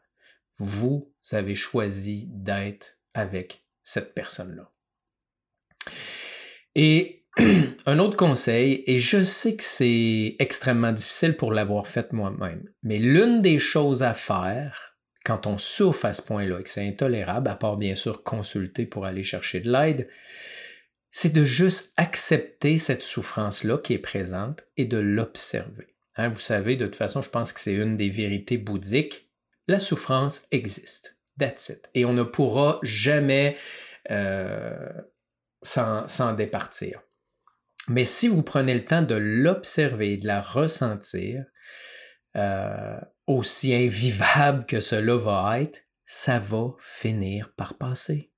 Vous 0.57 1.13
avez 1.31 1.55
choisi 1.55 2.27
d'être 2.29 2.97
avec 3.13 3.65
cette 3.83 4.13
personne-là. 4.13 4.71
Et 6.75 7.25
un 7.85 7.99
autre 7.99 8.17
conseil, 8.17 8.83
et 8.87 8.99
je 8.99 9.21
sais 9.21 9.55
que 9.55 9.63
c'est 9.63 10.35
extrêmement 10.39 10.91
difficile 10.91 11.35
pour 11.35 11.51
l'avoir 11.51 11.87
fait 11.87 12.13
moi-même, 12.13 12.69
mais 12.83 12.99
l'une 12.99 13.41
des 13.41 13.59
choses 13.59 14.03
à 14.03 14.13
faire 14.13 14.95
quand 15.25 15.47
on 15.47 15.57
souffre 15.57 16.05
à 16.05 16.13
ce 16.13 16.21
point-là 16.21 16.59
et 16.59 16.63
que 16.63 16.69
c'est 16.69 16.87
intolérable, 16.87 17.49
à 17.49 17.55
part 17.55 17.77
bien 17.77 17.95
sûr 17.95 18.23
consulter 18.23 18.85
pour 18.85 19.05
aller 19.05 19.23
chercher 19.23 19.59
de 19.59 19.71
l'aide, 19.71 20.07
c'est 21.17 21.31
de 21.31 21.45
juste 21.45 21.93
accepter 21.95 22.77
cette 22.77 23.01
souffrance-là 23.01 23.77
qui 23.77 23.93
est 23.93 23.99
présente 23.99 24.65
et 24.75 24.83
de 24.83 24.97
l'observer. 24.97 25.95
Hein, 26.17 26.27
vous 26.27 26.39
savez, 26.39 26.75
de 26.75 26.83
toute 26.87 26.97
façon, 26.97 27.21
je 27.21 27.29
pense 27.29 27.53
que 27.53 27.61
c'est 27.61 27.73
une 27.73 27.95
des 27.95 28.09
vérités 28.09 28.57
bouddhiques. 28.57 29.31
La 29.69 29.79
souffrance 29.79 30.45
existe. 30.51 31.17
That's 31.39 31.69
it. 31.69 31.89
Et 31.93 32.03
on 32.03 32.11
ne 32.11 32.23
pourra 32.23 32.79
jamais 32.83 33.55
euh, 34.11 34.91
s'en 35.61 36.33
départir. 36.33 37.01
Mais 37.87 38.03
si 38.03 38.27
vous 38.27 38.43
prenez 38.43 38.73
le 38.73 38.83
temps 38.83 39.01
de 39.01 39.15
l'observer 39.15 40.11
et 40.11 40.17
de 40.17 40.27
la 40.27 40.41
ressentir, 40.41 41.45
euh, 42.35 42.99
aussi 43.25 43.73
invivable 43.73 44.65
que 44.65 44.81
cela 44.81 45.15
va 45.15 45.61
être, 45.61 45.79
ça 46.03 46.39
va 46.39 46.75
finir 46.77 47.53
par 47.55 47.77
passer. 47.77 48.33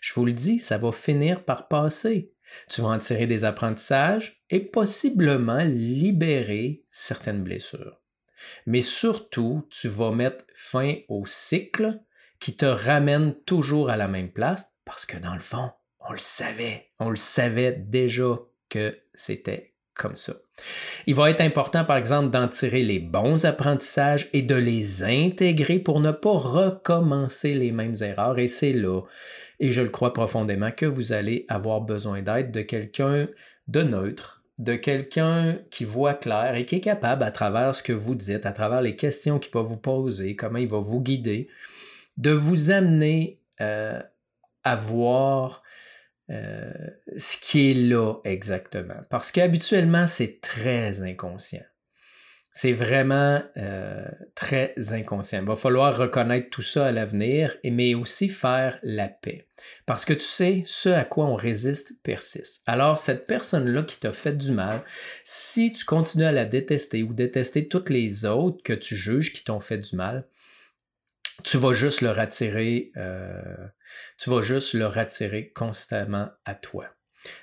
Je 0.00 0.14
vous 0.14 0.24
le 0.24 0.32
dis, 0.32 0.58
ça 0.58 0.78
va 0.78 0.92
finir 0.92 1.44
par 1.44 1.68
passer. 1.68 2.32
Tu 2.68 2.80
vas 2.80 2.88
en 2.88 2.98
tirer 2.98 3.26
des 3.26 3.44
apprentissages 3.44 4.42
et 4.50 4.60
possiblement 4.60 5.64
libérer 5.64 6.84
certaines 6.90 7.42
blessures. 7.42 8.00
Mais 8.66 8.80
surtout, 8.80 9.66
tu 9.70 9.88
vas 9.88 10.12
mettre 10.12 10.44
fin 10.54 10.94
au 11.08 11.24
cycle 11.26 12.00
qui 12.40 12.56
te 12.56 12.64
ramène 12.64 13.34
toujours 13.44 13.90
à 13.90 13.96
la 13.96 14.08
même 14.08 14.30
place 14.30 14.74
parce 14.84 15.06
que 15.06 15.18
dans 15.18 15.34
le 15.34 15.40
fond, 15.40 15.70
on 16.00 16.12
le 16.12 16.18
savait, 16.18 16.86
on 16.98 17.10
le 17.10 17.16
savait 17.16 17.72
déjà 17.72 18.38
que 18.68 18.96
c'était 19.14 19.74
comme 19.94 20.16
ça. 20.16 20.34
Il 21.06 21.14
va 21.14 21.30
être 21.30 21.40
important, 21.40 21.84
par 21.84 21.96
exemple, 21.96 22.30
d'en 22.30 22.48
tirer 22.48 22.82
les 22.82 23.00
bons 23.00 23.44
apprentissages 23.44 24.28
et 24.32 24.42
de 24.42 24.54
les 24.54 25.02
intégrer 25.02 25.78
pour 25.78 26.00
ne 26.00 26.12
pas 26.12 26.36
recommencer 26.36 27.54
les 27.54 27.72
mêmes 27.72 27.96
erreurs. 28.00 28.38
Et 28.38 28.46
c'est 28.46 28.72
là 28.72 29.02
et 29.60 29.68
je 29.68 29.80
le 29.82 29.88
crois 29.88 30.12
profondément 30.12 30.70
que 30.70 30.86
vous 30.86 31.12
allez 31.12 31.44
avoir 31.48 31.80
besoin 31.80 32.22
d'aide 32.22 32.50
de 32.50 32.62
quelqu'un 32.62 33.28
de 33.66 33.82
neutre, 33.82 34.44
de 34.58 34.74
quelqu'un 34.74 35.58
qui 35.70 35.84
voit 35.84 36.14
clair 36.14 36.54
et 36.54 36.66
qui 36.66 36.76
est 36.76 36.80
capable, 36.80 37.22
à 37.22 37.30
travers 37.30 37.74
ce 37.74 37.82
que 37.82 37.92
vous 37.92 38.14
dites, 38.14 38.46
à 38.46 38.52
travers 38.52 38.82
les 38.82 38.96
questions 38.96 39.38
qu'il 39.38 39.52
va 39.52 39.62
vous 39.62 39.76
poser, 39.76 40.36
comment 40.36 40.58
il 40.58 40.68
va 40.68 40.78
vous 40.78 41.00
guider, 41.00 41.48
de 42.16 42.30
vous 42.30 42.70
amener 42.70 43.40
euh, 43.60 44.00
à 44.64 44.76
voir 44.76 45.62
euh, 46.30 46.72
ce 47.16 47.36
qui 47.36 47.70
est 47.70 47.74
là 47.74 48.14
exactement. 48.24 49.00
Parce 49.10 49.32
qu'habituellement, 49.32 50.06
c'est 50.06 50.40
très 50.40 51.02
inconscient 51.02 51.64
c'est 52.60 52.72
vraiment 52.72 53.40
euh, 53.56 54.04
très 54.34 54.74
inconscient. 54.90 55.42
Il 55.42 55.46
va 55.46 55.54
falloir 55.54 55.96
reconnaître 55.96 56.50
tout 56.50 56.60
ça 56.60 56.86
à 56.86 56.90
l'avenir, 56.90 57.54
mais 57.62 57.94
aussi 57.94 58.28
faire 58.28 58.80
la 58.82 59.08
paix. 59.08 59.46
Parce 59.86 60.04
que 60.04 60.12
tu 60.12 60.26
sais, 60.26 60.64
ce 60.66 60.88
à 60.88 61.04
quoi 61.04 61.26
on 61.26 61.36
résiste 61.36 62.02
persiste. 62.02 62.64
Alors, 62.66 62.98
cette 62.98 63.28
personne-là 63.28 63.84
qui 63.84 64.00
t'a 64.00 64.12
fait 64.12 64.36
du 64.36 64.50
mal, 64.50 64.82
si 65.22 65.72
tu 65.72 65.84
continues 65.84 66.24
à 66.24 66.32
la 66.32 66.46
détester 66.46 67.04
ou 67.04 67.14
détester 67.14 67.68
toutes 67.68 67.90
les 67.90 68.24
autres 68.24 68.60
que 68.64 68.72
tu 68.72 68.96
juges 68.96 69.32
qui 69.32 69.44
t'ont 69.44 69.60
fait 69.60 69.78
du 69.78 69.94
mal, 69.94 70.26
tu 71.44 71.58
vas 71.58 71.74
juste 71.74 72.00
le 72.00 72.10
ratirer, 72.10 72.90
euh, 72.96 73.68
tu 74.18 74.30
vas 74.30 74.42
juste 74.42 74.74
le 74.74 74.86
ratirer 74.86 75.52
constamment 75.52 76.28
à 76.44 76.56
toi. 76.56 76.88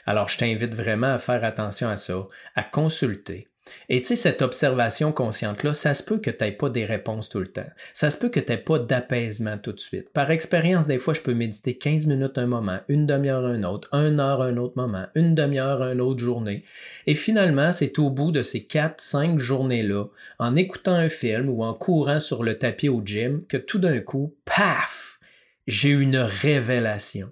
Alors, 0.05 0.27
je 0.27 0.37
t'invite 0.37 0.75
vraiment 0.75 1.13
à 1.13 1.19
faire 1.19 1.45
attention 1.45 1.87
à 1.87 1.95
ça, 1.95 2.27
à 2.55 2.63
consulter, 2.63 3.47
et 3.89 4.01
tu 4.01 4.07
sais, 4.07 4.15
cette 4.15 4.41
observation 4.41 5.11
consciente-là, 5.11 5.73
ça 5.73 5.93
se 5.93 6.03
peut 6.03 6.19
que 6.19 6.29
tu 6.29 6.43
n'aies 6.43 6.51
pas 6.51 6.69
des 6.69 6.85
réponses 6.85 7.29
tout 7.29 7.39
le 7.39 7.47
temps. 7.47 7.69
Ça 7.93 8.09
se 8.09 8.17
peut 8.17 8.29
que 8.29 8.39
tu 8.39 8.51
n'aies 8.51 8.57
pas 8.57 8.79
d'apaisement 8.79 9.57
tout 9.57 9.71
de 9.71 9.79
suite. 9.79 10.11
Par 10.11 10.31
expérience, 10.31 10.87
des 10.87 10.97
fois, 10.97 11.13
je 11.13 11.21
peux 11.21 11.33
méditer 11.33 11.77
15 11.77 12.07
minutes 12.07 12.37
un 12.37 12.47
moment, 12.47 12.79
une 12.87 13.05
demi-heure 13.05 13.45
un 13.45 13.63
autre, 13.63 13.89
une 13.93 14.19
heure 14.19 14.41
un 14.41 14.57
autre 14.57 14.75
moment, 14.75 15.05
une 15.15 15.35
demi-heure 15.35 15.83
une 15.83 16.01
autre 16.01 16.19
journée. 16.19 16.63
Et 17.07 17.15
finalement, 17.15 17.71
c'est 17.71 17.99
au 17.99 18.09
bout 18.09 18.31
de 18.31 18.43
ces 18.43 18.61
4-5 18.61 19.39
journées-là, 19.39 20.05
en 20.39 20.55
écoutant 20.55 20.95
un 20.95 21.09
film 21.09 21.49
ou 21.49 21.63
en 21.63 21.73
courant 21.73 22.19
sur 22.19 22.43
le 22.43 22.57
tapis 22.57 22.89
au 22.89 23.01
gym, 23.03 23.45
que 23.47 23.57
tout 23.57 23.79
d'un 23.79 23.99
coup, 23.99 24.35
paf, 24.45 25.19
j'ai 25.67 25.89
une 25.89 26.17
révélation. 26.17 27.31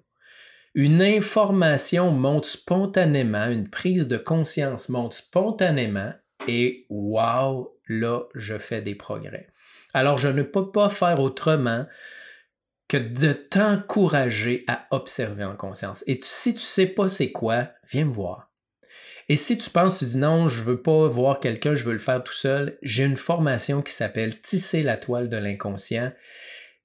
Une 0.75 1.03
information 1.03 2.11
monte 2.11 2.45
spontanément, 2.45 3.45
une 3.45 3.69
prise 3.69 4.07
de 4.07 4.17
conscience 4.17 4.89
monte 4.89 5.13
spontanément 5.13 6.13
et 6.47 6.85
wow, 6.89 7.77
là, 7.87 8.23
je 8.35 8.57
fais 8.57 8.81
des 8.81 8.95
progrès. 8.95 9.47
Alors, 9.93 10.17
je 10.17 10.27
ne 10.27 10.43
peux 10.43 10.71
pas 10.71 10.89
faire 10.89 11.19
autrement 11.19 11.85
que 12.87 12.97
de 12.97 13.33
t'encourager 13.33 14.63
à 14.67 14.87
observer 14.91 15.45
en 15.45 15.55
conscience. 15.55 16.03
Et 16.07 16.19
si 16.21 16.53
tu 16.53 16.59
sais 16.59 16.87
pas 16.87 17.07
c'est 17.07 17.31
quoi, 17.31 17.69
viens 17.89 18.05
me 18.05 18.11
voir. 18.11 18.51
Et 19.29 19.35
si 19.35 19.57
tu 19.57 19.69
penses, 19.69 19.99
tu 19.99 20.05
dis 20.05 20.17
non, 20.17 20.49
je 20.49 20.63
veux 20.63 20.81
pas 20.81 21.07
voir 21.07 21.39
quelqu'un, 21.39 21.75
je 21.75 21.85
veux 21.85 21.93
le 21.93 21.99
faire 21.99 22.23
tout 22.23 22.33
seul, 22.33 22.77
j'ai 22.81 23.05
une 23.05 23.15
formation 23.15 23.81
qui 23.81 23.93
s'appelle 23.93 24.41
Tisser 24.41 24.83
la 24.83 24.97
toile 24.97 25.29
de 25.29 25.37
l'inconscient 25.37 26.11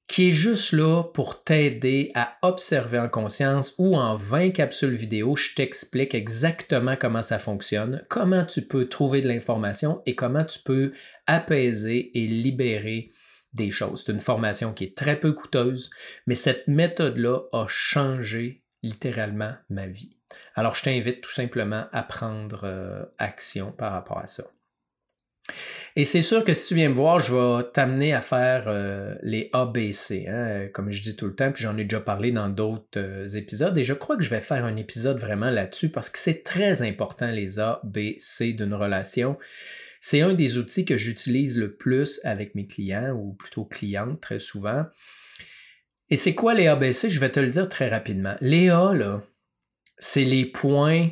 qui 0.08 0.28
est 0.28 0.32
juste 0.32 0.72
là 0.72 1.02
pour 1.02 1.44
t'aider 1.44 2.10
à 2.14 2.38
observer 2.42 2.98
en 2.98 3.08
conscience 3.08 3.74
ou 3.78 3.94
en 3.94 4.16
20 4.16 4.50
capsules 4.50 4.94
vidéo, 4.94 5.36
je 5.36 5.54
t'explique 5.54 6.14
exactement 6.14 6.96
comment 6.96 7.22
ça 7.22 7.38
fonctionne, 7.38 8.04
comment 8.08 8.44
tu 8.44 8.62
peux 8.62 8.88
trouver 8.88 9.20
de 9.20 9.28
l'information 9.28 10.02
et 10.06 10.14
comment 10.14 10.44
tu 10.44 10.60
peux 10.60 10.92
apaiser 11.26 12.10
et 12.18 12.26
libérer 12.26 13.10
des 13.52 13.70
choses. 13.70 14.04
C'est 14.04 14.12
une 14.12 14.20
formation 14.20 14.72
qui 14.72 14.84
est 14.84 14.96
très 14.96 15.20
peu 15.20 15.32
coûteuse, 15.32 15.90
mais 16.26 16.34
cette 16.34 16.68
méthode-là 16.68 17.40
a 17.52 17.66
changé 17.68 18.62
littéralement 18.82 19.52
ma 19.68 19.86
vie. 19.86 20.16
Alors, 20.54 20.74
je 20.74 20.82
t'invite 20.82 21.20
tout 21.20 21.30
simplement 21.30 21.86
à 21.92 22.02
prendre 22.02 22.64
euh, 22.64 23.04
action 23.18 23.72
par 23.72 23.92
rapport 23.92 24.18
à 24.18 24.26
ça. 24.26 24.44
Et 25.96 26.04
c'est 26.04 26.22
sûr 26.22 26.44
que 26.44 26.54
si 26.54 26.66
tu 26.68 26.74
viens 26.74 26.90
me 26.90 26.94
voir, 26.94 27.18
je 27.18 27.34
vais 27.34 27.64
t'amener 27.72 28.14
à 28.14 28.20
faire 28.20 28.64
euh, 28.68 29.14
les 29.22 29.50
ABC, 29.52 30.26
hein, 30.28 30.68
comme 30.72 30.92
je 30.92 31.02
dis 31.02 31.16
tout 31.16 31.26
le 31.26 31.34
temps, 31.34 31.50
puis 31.50 31.62
j'en 31.62 31.76
ai 31.76 31.84
déjà 31.84 32.00
parlé 32.00 32.30
dans 32.30 32.48
d'autres 32.48 32.98
euh, 32.98 33.28
épisodes, 33.30 33.76
et 33.76 33.82
je 33.82 33.94
crois 33.94 34.16
que 34.16 34.22
je 34.22 34.30
vais 34.30 34.40
faire 34.40 34.64
un 34.64 34.76
épisode 34.76 35.18
vraiment 35.18 35.50
là-dessus 35.50 35.90
parce 35.90 36.08
que 36.10 36.18
c'est 36.18 36.44
très 36.44 36.82
important 36.82 37.30
les 37.30 37.58
A, 37.58 37.80
B, 37.82 38.14
C 38.18 38.52
d'une 38.52 38.74
relation. 38.74 39.38
C'est 40.00 40.20
un 40.20 40.34
des 40.34 40.58
outils 40.58 40.84
que 40.84 40.96
j'utilise 40.96 41.58
le 41.58 41.74
plus 41.74 42.20
avec 42.22 42.54
mes 42.54 42.66
clients, 42.66 43.12
ou 43.12 43.32
plutôt 43.32 43.64
clientes 43.64 44.20
très 44.20 44.38
souvent. 44.38 44.86
Et 46.10 46.16
c'est 46.16 46.34
quoi 46.34 46.54
les 46.54 46.68
ABC? 46.68 47.10
Je 47.10 47.20
vais 47.20 47.30
te 47.30 47.40
le 47.40 47.48
dire 47.48 47.68
très 47.68 47.88
rapidement. 47.88 48.36
Les 48.40 48.70
A, 48.70 48.94
là, 48.94 49.22
c'est 49.98 50.24
les 50.24 50.46
points 50.46 51.10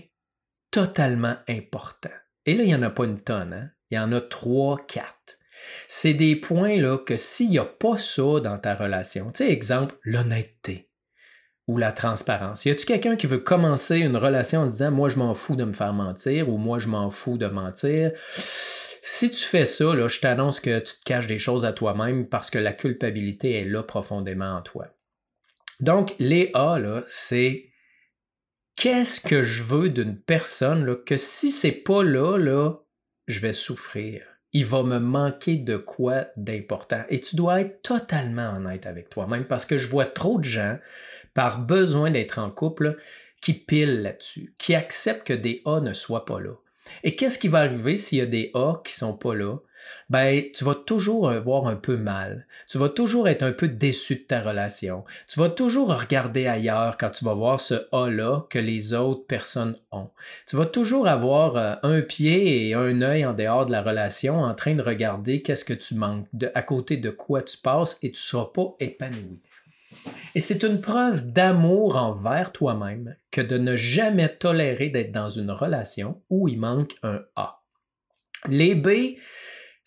totalement 0.70 1.36
importants. 1.48 2.08
Et 2.46 2.54
là, 2.54 2.62
il 2.62 2.68
n'y 2.68 2.74
en 2.74 2.82
a 2.82 2.90
pas 2.90 3.04
une 3.04 3.20
tonne. 3.20 3.52
Hein? 3.52 3.70
Il 3.90 3.96
y 3.96 3.98
en 3.98 4.12
a 4.12 4.20
trois, 4.20 4.78
quatre. 4.86 5.38
C'est 5.88 6.14
des 6.14 6.36
points 6.36 6.80
là, 6.80 6.98
que 6.98 7.16
s'il 7.16 7.50
n'y 7.50 7.58
a 7.58 7.64
pas 7.64 7.96
ça 7.96 8.40
dans 8.40 8.58
ta 8.58 8.74
relation, 8.74 9.30
tu 9.32 9.44
sais, 9.44 9.50
exemple, 9.50 9.96
l'honnêteté 10.02 10.90
ou 11.66 11.78
la 11.78 11.92
transparence. 11.92 12.64
Y 12.64 12.70
a-tu 12.70 12.86
quelqu'un 12.86 13.16
qui 13.16 13.26
veut 13.26 13.38
commencer 13.38 13.98
une 13.98 14.16
relation 14.16 14.60
en 14.60 14.66
disant 14.66 14.90
Moi, 14.90 15.08
je 15.08 15.18
m'en 15.18 15.34
fous 15.34 15.56
de 15.56 15.64
me 15.64 15.72
faire 15.72 15.92
mentir 15.92 16.48
ou 16.48 16.58
moi, 16.58 16.78
je 16.78 16.88
m'en 16.88 17.10
fous 17.10 17.38
de 17.38 17.46
mentir? 17.46 18.12
Si 18.38 19.30
tu 19.30 19.44
fais 19.44 19.64
ça, 19.64 20.08
je 20.08 20.20
t'annonce 20.20 20.60
que 20.60 20.78
tu 20.78 20.94
te 20.94 21.04
caches 21.04 21.26
des 21.26 21.38
choses 21.38 21.64
à 21.64 21.72
toi-même 21.72 22.28
parce 22.28 22.50
que 22.50 22.58
la 22.58 22.72
culpabilité 22.72 23.60
est 23.60 23.64
là 23.64 23.82
profondément 23.82 24.56
en 24.56 24.62
toi. 24.62 24.88
Donc, 25.80 26.14
les 26.18 26.50
A, 26.54 26.78
c'est 27.08 27.70
qu'est-ce 28.76 29.20
que 29.20 29.42
je 29.42 29.62
veux 29.62 29.88
d'une 29.88 30.18
personne 30.18 30.84
là, 30.84 30.96
que 30.96 31.16
si 31.16 31.50
c'est 31.50 31.72
pas 31.72 32.02
là, 32.02 32.36
là, 32.36 32.74
je 33.26 33.40
vais 33.40 33.52
souffrir. 33.52 34.22
Il 34.52 34.64
va 34.64 34.82
me 34.82 34.98
manquer 34.98 35.56
de 35.56 35.76
quoi 35.76 36.26
d'important. 36.36 37.04
Et 37.10 37.20
tu 37.20 37.36
dois 37.36 37.60
être 37.60 37.82
totalement 37.82 38.56
honnête 38.56 38.86
avec 38.86 39.10
toi-même 39.10 39.44
parce 39.44 39.66
que 39.66 39.78
je 39.78 39.88
vois 39.88 40.06
trop 40.06 40.38
de 40.38 40.44
gens, 40.44 40.78
par 41.34 41.60
besoin 41.60 42.10
d'être 42.10 42.38
en 42.38 42.50
couple, 42.50 42.96
qui 43.42 43.52
pilent 43.52 44.02
là-dessus, 44.02 44.54
qui 44.58 44.74
acceptent 44.74 45.26
que 45.26 45.32
des 45.32 45.62
A 45.66 45.80
ne 45.80 45.92
soient 45.92 46.24
pas 46.24 46.40
là. 46.40 46.52
Et 47.02 47.16
qu'est-ce 47.16 47.38
qui 47.38 47.48
va 47.48 47.58
arriver 47.58 47.96
s'il 47.96 48.18
y 48.18 48.22
a 48.22 48.26
des 48.26 48.50
A 48.54 48.80
qui 48.84 48.94
sont 48.94 49.16
pas 49.16 49.34
là? 49.34 49.58
Ben, 50.10 50.42
tu 50.54 50.64
vas 50.64 50.74
toujours 50.74 51.30
avoir 51.30 51.66
un 51.66 51.76
peu 51.76 51.96
mal. 51.96 52.46
Tu 52.68 52.78
vas 52.78 52.88
toujours 52.88 53.28
être 53.28 53.42
un 53.42 53.52
peu 53.52 53.68
déçu 53.68 54.16
de 54.16 54.20
ta 54.20 54.40
relation. 54.40 55.04
Tu 55.28 55.40
vas 55.40 55.48
toujours 55.48 55.88
regarder 55.88 56.46
ailleurs 56.46 56.96
quand 56.98 57.10
tu 57.10 57.24
vas 57.24 57.34
voir 57.34 57.60
ce 57.60 57.86
A-là 57.92 58.46
que 58.50 58.58
les 58.58 58.94
autres 58.94 59.26
personnes 59.26 59.76
ont. 59.92 60.10
Tu 60.46 60.56
vas 60.56 60.66
toujours 60.66 61.08
avoir 61.08 61.56
euh, 61.56 61.74
un 61.82 62.02
pied 62.02 62.68
et 62.68 62.74
un 62.74 63.02
œil 63.02 63.24
en 63.24 63.32
dehors 63.32 63.66
de 63.66 63.72
la 63.72 63.82
relation 63.82 64.40
en 64.40 64.54
train 64.54 64.74
de 64.74 64.82
regarder 64.82 65.42
qu'est-ce 65.42 65.64
que 65.64 65.74
tu 65.74 65.94
manques, 65.94 66.26
à 66.54 66.62
côté 66.62 66.96
de 66.96 67.10
quoi 67.10 67.42
tu 67.42 67.58
passes 67.58 67.98
et 68.02 68.10
tu 68.10 68.18
ne 68.18 68.26
seras 68.28 68.50
pas 68.52 68.74
épanoui. 68.80 69.40
Et 70.34 70.40
c'est 70.40 70.62
une 70.64 70.80
preuve 70.80 71.32
d'amour 71.32 71.96
envers 71.96 72.52
toi-même 72.52 73.16
que 73.30 73.40
de 73.40 73.58
ne 73.58 73.76
jamais 73.76 74.28
tolérer 74.28 74.88
d'être 74.88 75.12
dans 75.12 75.30
une 75.30 75.50
relation 75.50 76.20
où 76.30 76.48
il 76.48 76.58
manque 76.58 76.94
un 77.02 77.22
A. 77.36 77.62
Les 78.48 78.74
B, 78.74 79.16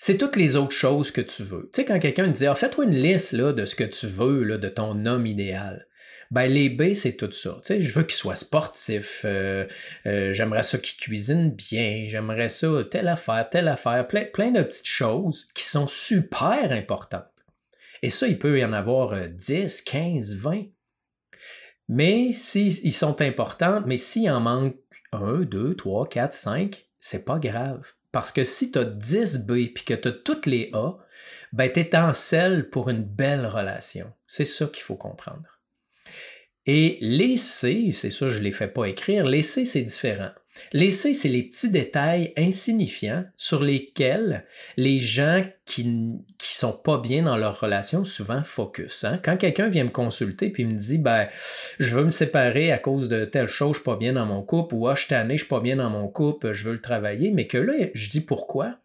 c'est 0.01 0.17
toutes 0.17 0.37
les 0.37 0.55
autres 0.55 0.75
choses 0.75 1.11
que 1.11 1.19
tu 1.19 1.43
veux. 1.43 1.69
Tu 1.73 1.81
sais, 1.81 1.85
quand 1.85 1.99
quelqu'un 1.99 2.27
dit 2.27 2.47
ah, 2.47 2.55
fais-toi 2.55 2.85
une 2.85 2.95
liste 2.95 3.33
là, 3.33 3.51
de 3.51 3.65
ce 3.65 3.75
que 3.75 3.83
tu 3.83 4.07
veux, 4.07 4.45
là, 4.45 4.57
de 4.57 4.69
ton 4.69 5.05
homme 5.05 5.27
idéal. 5.27 5.87
Ben, 6.31 6.45
les 6.45 6.69
B, 6.69 6.93
c'est 6.93 7.17
tout 7.17 7.31
ça. 7.33 7.57
Tu 7.57 7.67
sais, 7.67 7.81
je 7.81 7.93
veux 7.93 8.03
qu'il 8.03 8.15
soit 8.15 8.35
sportif, 8.35 9.23
euh, 9.25 9.67
euh, 10.05 10.31
j'aimerais 10.31 10.63
ça 10.63 10.77
qu'il 10.77 10.97
cuisine 10.97 11.49
bien, 11.49 12.03
j'aimerais 12.05 12.47
ça, 12.47 12.83
telle 12.89 13.09
affaire, 13.09 13.49
telle 13.49 13.67
affaire, 13.67 14.07
plein, 14.07 14.25
plein 14.25 14.51
de 14.51 14.61
petites 14.61 14.87
choses 14.87 15.49
qui 15.53 15.65
sont 15.65 15.87
super 15.87 16.71
importantes. 16.71 17.25
Et 18.01 18.09
ça, 18.09 18.27
il 18.27 18.39
peut 18.39 18.57
y 18.57 18.63
en 18.63 18.73
avoir 18.73 19.27
10, 19.27 19.81
15, 19.81 20.37
20. 20.37 20.67
Mais 21.89 22.31
s'ils 22.31 22.93
sont 22.93 23.21
importants, 23.21 23.83
mais 23.85 23.97
s'il 23.97 24.29
en 24.29 24.39
manque 24.39 24.77
1, 25.11 25.41
2, 25.41 25.75
3, 25.75 26.07
4, 26.07 26.31
5, 26.33 26.85
c'est 26.99 27.25
pas 27.25 27.39
grave. 27.39 27.95
Parce 28.11 28.31
que 28.31 28.43
si 28.43 28.71
tu 28.71 28.79
as 28.79 28.85
10 28.85 29.45
B 29.45 29.51
et 29.57 29.73
que 29.73 29.93
tu 29.93 30.07
as 30.07 30.11
toutes 30.11 30.45
les 30.45 30.69
A, 30.73 30.97
ben 31.53 31.71
tu 31.71 31.79
es 31.79 31.95
en 31.95 32.13
selle 32.13 32.69
pour 32.69 32.89
une 32.89 33.03
belle 33.03 33.45
relation. 33.45 34.11
C'est 34.27 34.45
ça 34.45 34.67
qu'il 34.67 34.83
faut 34.83 34.95
comprendre. 34.95 35.59
Et 36.65 36.97
les 37.01 37.37
C, 37.37 37.91
c'est 37.93 38.11
ça, 38.11 38.29
je 38.29 38.39
ne 38.39 38.43
les 38.43 38.51
fais 38.51 38.67
pas 38.67 38.85
écrire, 38.85 39.25
les 39.25 39.41
C, 39.41 39.65
c'est 39.65 39.81
différent. 39.81 40.31
Les 40.73 40.91
C, 40.91 41.13
c'est 41.13 41.29
les 41.29 41.43
petits 41.43 41.69
détails 41.69 42.33
insignifiants 42.37 43.25
sur 43.37 43.63
lesquels 43.63 44.45
les 44.77 44.99
gens 44.99 45.43
qui 45.65 45.85
ne 45.85 46.17
sont 46.39 46.77
pas 46.77 46.97
bien 46.97 47.23
dans 47.23 47.37
leur 47.37 47.59
relation 47.59 48.05
souvent 48.05 48.43
focus. 48.43 49.03
Hein. 49.03 49.19
Quand 49.23 49.37
quelqu'un 49.37 49.69
vient 49.69 49.85
me 49.85 49.89
consulter 49.89 50.49
puis 50.49 50.65
me 50.65 50.73
dit 50.73 50.97
ben 50.97 51.27
je 51.79 51.95
veux 51.95 52.03
me 52.03 52.09
séparer 52.09 52.71
à 52.71 52.77
cause 52.77 53.09
de 53.09 53.25
telle 53.25 53.47
chose, 53.47 53.75
je 53.75 53.81
suis 53.81 53.85
pas 53.85 53.95
bien 53.95 54.13
dans 54.13 54.25
mon 54.25 54.41
couple, 54.41 54.75
ou 54.75 54.87
ah, 54.87 54.95
je 54.95 55.05
je 55.09 55.37
suis 55.37 55.47
pas 55.47 55.59
bien 55.59 55.77
dans 55.77 55.89
mon 55.89 56.07
couple, 56.07 56.51
je 56.51 56.65
veux 56.65 56.73
le 56.73 56.81
travailler, 56.81 57.31
mais 57.31 57.47
que 57.47 57.57
là, 57.57 57.73
je 57.93 58.09
dis 58.09 58.21
pourquoi? 58.21 58.79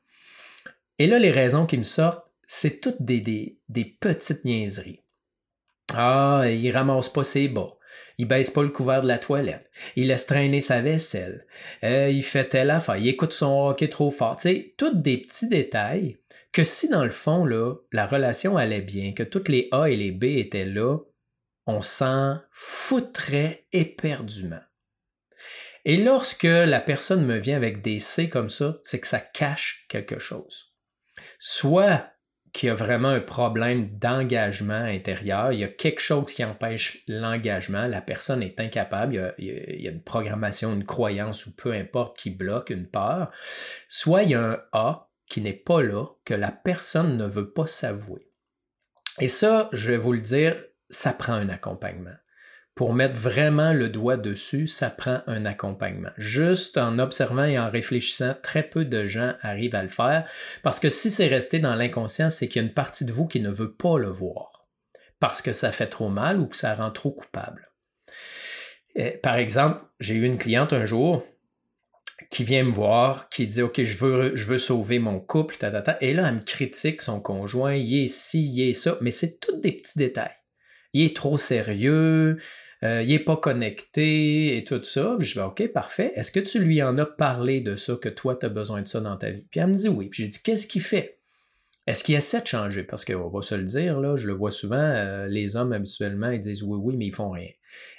Et 0.99 1.07
là, 1.07 1.19
les 1.19 1.31
raisons 1.31 1.67
qui 1.67 1.77
me 1.77 1.83
sortent, 1.83 2.25
c'est 2.47 2.81
toutes 2.81 3.03
des, 3.03 3.21
des, 3.21 3.59
des 3.69 3.85
petites 3.85 4.45
niaiseries. 4.45 5.03
Ah, 5.93 6.45
il 6.49 6.71
ramasse 6.71 7.09
pas 7.09 7.25
ses 7.25 7.49
bas. 7.49 7.77
Il 8.19 8.29
baisse 8.29 8.51
pas 8.51 8.63
le 8.63 8.69
couvert 8.69 9.03
de 9.03 9.09
la 9.09 9.19
toilette. 9.19 9.71
Il 9.97 10.09
laisse 10.09 10.27
traîner 10.27 10.61
sa 10.61 10.81
vaisselle. 10.81 11.47
Euh, 11.83 12.11
il 12.11 12.23
fait 12.23 12.49
telle 12.49 12.71
affaire. 12.71 12.97
Il 12.97 13.09
écoute 13.09 13.33
son 13.33 13.69
hockey 13.69 13.89
trop 13.89 14.11
fort. 14.11 14.37
Tu 14.37 14.75
tous 14.77 14.95
des 14.95 15.19
petits 15.19 15.49
détails 15.49 16.19
que 16.53 16.65
si 16.65 16.89
dans 16.89 17.05
le 17.05 17.11
fond, 17.11 17.45
là, 17.45 17.75
la 17.91 18.07
relation 18.07 18.57
allait 18.57 18.81
bien, 18.81 19.13
que 19.13 19.25
toutes 19.25 19.49
les 19.49 19.69
A 19.73 19.91
et 19.91 19.97
les 19.97 20.13
B 20.13 20.25
étaient 20.25 20.65
là, 20.65 20.99
on 21.67 21.83
s'en 21.83 22.39
foutrait 22.53 23.67
éperdument. 23.73 24.61
Et 25.85 25.97
lorsque 25.97 26.45
la 26.45 26.81
personne 26.81 27.27
me 27.27 27.37
vient 27.37 27.57
avec 27.57 27.83
des 27.83 27.99
C 27.99 28.29
comme 28.29 28.51
ça, 28.51 28.79
c'est 28.85 29.01
que 29.01 29.07
ça 29.07 29.21
cache 29.21 29.85
quelque 29.89 30.19
chose. 30.19 30.75
Soit 31.39 32.14
qu'il 32.55 32.69
y 32.69 32.71
a 32.71 32.75
vraiment 32.75 33.09
un 33.09 33.21
problème 33.21 33.87
d'engagement 33.87 34.75
intérieur. 34.75 35.53
Il 35.53 35.59
y 35.59 35.65
a 35.65 35.69
quelque 35.69 36.01
chose 36.01 36.33
qui 36.33 36.45
empêche 36.45 37.03
l'engagement. 37.09 37.89
La 37.89 38.01
personne 38.01 38.45
est 38.45 38.61
incapable. 38.61 39.35
Il 39.39 39.83
y, 39.83 39.89
a, 39.89 39.91
une 39.91 40.03
programmation, 40.03 40.73
une 40.73 40.87
croyance 40.87 41.47
ou 41.47 41.57
peu 41.57 41.73
importe 41.73 42.17
qui 42.17 42.31
bloque 42.31 42.71
une 42.71 42.87
part. 42.87 43.33
Soit 43.89 44.23
il 44.23 44.31
y 44.31 44.35
a 44.37 44.53
un 44.53 44.63
A 44.73 45.11
qui 45.27 45.41
n'est 45.41 45.53
pas 45.53 45.83
là, 45.83 46.07
que 46.25 46.35
la 46.35 46.53
personne 46.53 47.17
ne 47.17 47.27
veut 47.27 47.51
pas 47.51 47.67
s'avouer. 47.67 48.31
Et 49.19 49.29
ça, 49.29 49.69
je 49.73 49.91
vais 49.91 49.97
vous 49.97 50.13
le 50.13 50.21
dire, 50.21 50.57
ça 50.91 51.13
prend 51.13 51.33
un 51.33 51.49
accompagnement 51.49 52.15
pour 52.75 52.93
mettre 52.93 53.19
vraiment 53.19 53.73
le 53.73 53.89
doigt 53.89 54.17
dessus, 54.17 54.67
ça 54.67 54.91
prend 54.91 55.21
un 55.27 55.47
accompagnement. 55.47 56.11
Juste 56.17 56.77
en 56.77 56.99
observant 56.99 57.45
et 57.45 57.59
en 57.59 57.71
réfléchissant, 57.71 58.35
très 58.43 58.65
peu 58.65 58.85
de 58.85 59.07
gens 59.07 59.35
arrivent 59.43 59.77
à 59.77 59.83
le 59.83 59.89
faire 59.89 60.29
parce 60.63 60.81
que 60.81 60.91
si 60.91 61.11
c'est 61.11 61.29
resté 61.29 61.61
dans 61.61 61.77
l'inconscient, 61.77 62.31
c'est 62.31 62.49
qu'il 62.49 62.61
y 62.61 62.65
a 62.65 62.67
une 62.67 62.75
partie 62.75 63.05
de 63.05 63.13
vous 63.13 63.27
qui 63.27 63.41
ne 63.41 63.51
veut 63.51 63.73
pas 63.73 63.99
le 63.99 64.09
voir 64.09 64.67
parce 65.21 65.41
que 65.41 65.53
ça 65.53 65.71
fait 65.71 65.87
trop 65.87 66.09
mal 66.09 66.41
ou 66.41 66.47
que 66.47 66.57
ça 66.57 66.75
rend 66.75 66.91
trop 66.91 67.13
coupable. 67.13 67.71
par 69.23 69.37
exemple, 69.37 69.83
j'ai 70.01 70.15
eu 70.15 70.25
une 70.25 70.39
cliente 70.39 70.73
un 70.73 70.85
jour 70.85 71.25
qui 72.31 72.43
vient 72.43 72.65
me 72.65 72.73
voir, 72.73 73.29
qui 73.29 73.47
dit 73.47 73.63
OK, 73.63 73.83
je 73.83 73.97
veux, 74.05 74.59
sauver 74.59 74.99
mon 74.99 75.21
couple, 75.21 75.57
ta, 75.57 75.97
et 76.01 76.13
là, 76.13 76.29
elle 76.29 76.35
me 76.37 76.41
critique 76.41 77.03
son 77.03 77.21
conjoint, 77.21 77.75
il 77.75 78.05
est 78.05 78.09
ci, 78.09 78.45
il 78.53 78.69
est 78.69 78.73
ça, 78.73 78.99
mais 79.01 79.11
c'est 79.13 79.39
tous 79.39 79.57
des 79.61 79.73
petits 79.73 79.99
détails. 79.99 80.35
Il 80.93 81.05
est 81.05 81.17
trop 81.17 81.39
sérieux, 81.39 82.39
euh, 82.85 83.03
il 83.03 83.09
n'est 83.09 83.19
pas 83.19 83.37
connecté 83.37 84.57
et 84.57 84.65
tout 84.65 84.83
ça. 84.85 85.17
je 85.19 85.35
vais, 85.35 85.47
OK, 85.47 85.67
parfait. 85.69 86.13
Est-ce 86.17 86.31
que 86.31 86.41
tu 86.41 86.59
lui 86.59 86.83
en 86.83 86.99
as 86.99 87.07
parlé 87.07 87.61
de 87.61 87.77
ça, 87.77 87.97
que 87.97 88.11
toi, 88.11 88.37
tu 88.37 88.47
as 88.47 88.51
besoin 88.51 88.83
de 88.83 88.89
ça 88.89 89.01
dans 89.01 89.17
ta 89.17 89.31
vie? 89.31 89.47
Puis 89.51 89.61
elle 89.61 89.69
me 89.69 89.75
dit 89.75 89.89
oui. 89.89 90.09
Puis 90.09 90.25
j'ai 90.25 90.29
dit, 90.29 90.39
qu'est-ce 90.43 90.67
qu'il 90.67 90.83
fait? 90.83 91.19
Est-ce 91.87 92.05
qu'il 92.05 92.15
essaie 92.15 92.41
de 92.41 92.47
changer? 92.47 92.83
Parce 92.83 93.05
qu'on 93.05 93.29
va 93.29 93.43
se 93.43 93.55
le 93.55 93.65
dire, 93.65 94.01
là, 94.01 94.17
je 94.17 94.27
le 94.27 94.35
vois 94.35 94.51
souvent, 94.51 94.77
euh, 94.77 95.27
les 95.27 95.57
hommes 95.57 95.73
habituellement, 95.73 96.31
ils 96.31 96.41
disent 96.41 96.63
oui, 96.63 96.79
oui, 96.81 96.97
mais 96.97 97.07
ils 97.07 97.15
font 97.15 97.31
rien. 97.31 97.49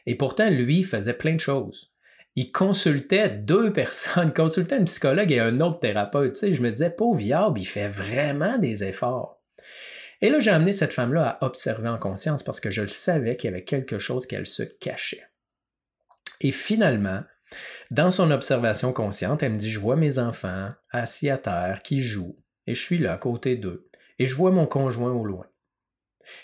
Et 0.06 0.16
pourtant, 0.16 0.50
lui, 0.50 0.80
il 0.80 0.86
faisait 0.86 1.14
plein 1.14 1.34
de 1.34 1.40
choses. 1.40 1.92
Il 2.36 2.52
consultait 2.52 3.30
deux 3.30 3.72
personnes, 3.74 4.30
il 4.30 4.34
consultait 4.34 4.76
un 4.76 4.84
psychologue 4.84 5.32
et 5.32 5.40
un 5.40 5.62
autre 5.62 5.78
thérapeute. 5.78 6.36
Tu 6.36 6.54
je 6.54 6.62
me 6.62 6.70
disais, 6.70 6.96
pauvre 6.96 7.18
viable, 7.18 7.60
il 7.60 7.66
fait 7.66 7.88
vraiment 7.88 8.58
des 8.58 8.84
efforts. 8.84 9.35
Et 10.22 10.30
là, 10.30 10.40
j'ai 10.40 10.52
amené 10.52 10.74
cette 10.74 10.94
femme-là 10.94 11.38
à 11.40 11.46
observer 11.46 11.90
en 11.90 11.98
conscience 11.98 12.44
parce 12.44 12.60
que 12.60 12.72
je 12.72 12.82
le 12.82 12.88
savais 12.88 13.38
qu'il 13.38 13.50
y 13.50 13.54
avait 13.54 13.64
quelque 13.64 14.00
chose 14.00 14.28
qu'elle 14.28 14.46
se 14.46 14.64
cachait. 14.64 15.26
Et 16.42 16.52
finalement, 16.52 17.24
dans 17.92 18.12
son 18.12 18.32
observation 18.32 18.94
consciente, 18.94 19.44
elle 19.44 19.54
me 19.54 19.58
dit, 19.58 19.70
je 19.70 19.80
vois 19.80 19.96
mes 19.96 20.20
enfants 20.20 20.72
assis 20.92 21.30
à 21.30 21.38
terre 21.38 21.82
qui 21.84 22.02
jouent 22.02 22.40
et 22.68 22.76
je 22.76 22.82
suis 22.82 22.98
là 22.98 23.14
à 23.14 23.18
côté 23.18 23.56
d'eux 23.56 23.90
et 24.20 24.26
je 24.26 24.36
vois 24.36 24.52
mon 24.52 24.66
conjoint 24.66 25.12
au 25.12 25.26
loin. 25.26 25.48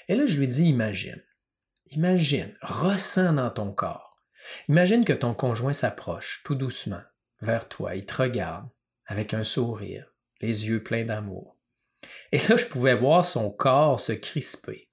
Et 0.08 0.16
là, 0.16 0.26
je 0.26 0.38
lui 0.38 0.48
dis, 0.48 0.66
imagine, 0.66 1.24
imagine, 1.92 2.56
ressens 2.62 3.34
dans 3.34 3.50
ton 3.50 3.72
corps. 3.72 4.22
Imagine 4.70 5.06
que 5.06 5.14
ton 5.14 5.34
conjoint 5.34 5.74
s'approche 5.74 6.42
tout 6.44 6.56
doucement 6.56 7.02
vers 7.42 7.68
toi, 7.68 7.96
il 7.96 8.06
te 8.06 8.22
regarde 8.22 8.70
avec 9.06 9.34
un 9.34 9.44
sourire, 9.44 10.14
les 10.40 10.68
yeux 10.68 10.84
pleins 10.84 11.06
d'amour. 11.06 11.58
Et 12.32 12.38
là, 12.38 12.58
je 12.58 12.66
pouvais 12.66 12.96
voir 12.96 13.26
son 13.26 13.52
corps 13.52 14.00
se 14.00 14.14
crisper. 14.14 14.90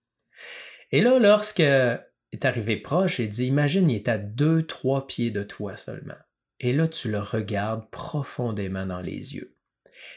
Et 0.91 1.01
là, 1.01 1.19
lorsque 1.19 1.61
est 1.61 2.45
arrivé 2.45 2.77
proche, 2.77 3.17
j'ai 3.17 3.27
dit, 3.27 3.47
imagine, 3.47 3.91
il 3.91 3.97
est 3.97 4.09
à 4.09 4.19
deux, 4.19 4.63
trois 4.63 5.07
pieds 5.07 5.31
de 5.31 5.43
toi 5.43 5.77
seulement. 5.77 6.15
Et 6.61 6.73
là, 6.73 6.89
tu 6.89 7.11
le 7.11 7.21
regardes 7.21 7.89
profondément 7.91 8.87
dans 8.87 9.01
les 9.01 9.37
yeux. 9.37 9.55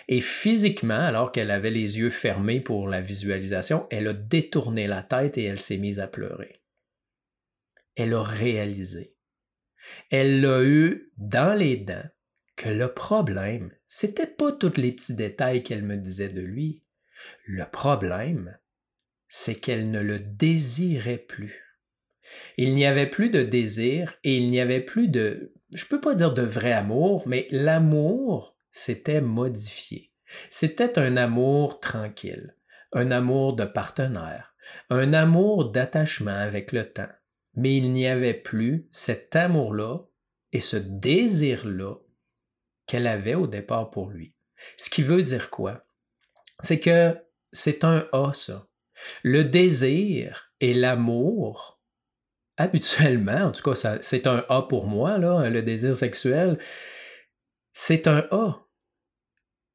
Et 0.08 0.22
physiquement, 0.22 1.00
alors 1.00 1.32
qu'elle 1.32 1.52
avait 1.52 1.72
les 1.72 2.00
yeux 2.00 2.10
fermés 2.10 2.60
pour 2.60 2.88
la 2.88 3.02
visualisation, 3.02 3.88
elle 3.92 4.08
a 4.08 4.14
détourné 4.14 4.88
la 4.88 5.04
tête 5.04 5.38
et 5.38 5.44
elle 5.44 5.60
s'est 5.60 5.78
mise 5.78 6.00
à 6.00 6.08
pleurer. 6.08 6.62
Elle 7.96 8.14
a 8.14 8.24
réalisé. 8.24 9.16
Elle 10.10 10.42
l'a 10.42 10.64
eu 10.64 11.12
dans 11.18 11.58
les 11.58 11.78
dents 11.78 12.10
que 12.56 12.70
le 12.70 12.94
problème, 12.94 13.72
c'était 13.88 14.28
pas 14.28 14.52
tous 14.52 14.78
les 14.78 14.92
petits 14.92 15.16
détails 15.16 15.64
qu'elle 15.64 15.84
me 15.84 15.98
disait 15.98 16.28
de 16.28 16.42
lui. 16.42 16.81
Le 17.46 17.66
problème, 17.70 18.58
c'est 19.28 19.56
qu'elle 19.56 19.92
ne 19.92 20.02
le 20.02 20.20
désirait 20.20 21.18
plus. 21.18 21.80
Il 22.58 22.76
n'y 22.76 22.86
avait 22.86 23.10
plus 23.10 23.30
de 23.30 23.44
désir 23.44 24.14
et 24.24 24.38
il 24.38 24.50
n'y 24.50 24.60
avait 24.60 24.82
plus 24.82 25.08
de, 25.08 25.54
je 25.74 25.86
peux 25.86 26.02
pas 26.02 26.14
dire 26.14 26.34
de 26.34 26.42
vrai 26.42 26.72
amour, 26.72 27.28
mais 27.28 27.48
l'amour 27.52 28.56
s'était 28.70 29.22
modifié. 29.22 30.12
C'était 30.50 30.98
un 30.98 31.18
amour 31.18 31.80
tranquille, 31.80 32.56
un 32.94 33.12
amour 33.12 33.56
de 33.56 33.66
partenaire, 33.66 34.56
un 34.90 35.14
amour 35.14 35.72
d'attachement 35.72 36.32
avec 36.32 36.72
le 36.72 36.86
temps. 36.86 37.10
Mais 37.56 37.76
il 37.76 37.92
n'y 37.92 38.08
avait 38.08 38.34
plus 38.34 38.88
cet 38.92 39.36
amour-là 39.36 40.00
et 40.54 40.62
ce 40.62 40.78
désir-là 40.78 41.96
qu'elle 42.86 43.08
avait 43.08 43.36
au 43.36 43.48
départ 43.48 43.90
pour 43.90 44.10
lui. 44.10 44.36
Ce 44.78 44.90
qui 44.90 45.04
veut 45.04 45.22
dire 45.22 45.50
quoi? 45.50 45.86
C'est 46.62 46.80
que 46.80 47.16
c'est 47.52 47.84
un 47.84 48.08
A, 48.12 48.32
ça. 48.34 48.68
Le 49.24 49.44
désir 49.44 50.54
et 50.60 50.74
l'amour, 50.74 51.82
habituellement, 52.58 53.46
en 53.46 53.52
tout 53.52 53.64
cas, 53.64 53.98
c'est 54.02 54.28
un 54.28 54.46
A 54.50 54.62
pour 54.62 54.88
moi, 54.88 55.18
là, 55.18 55.50
le 55.50 55.62
désir 55.62 55.96
sexuel, 55.96 56.60
c'est 57.74 58.08
un 58.08 58.28
A. 58.32 58.68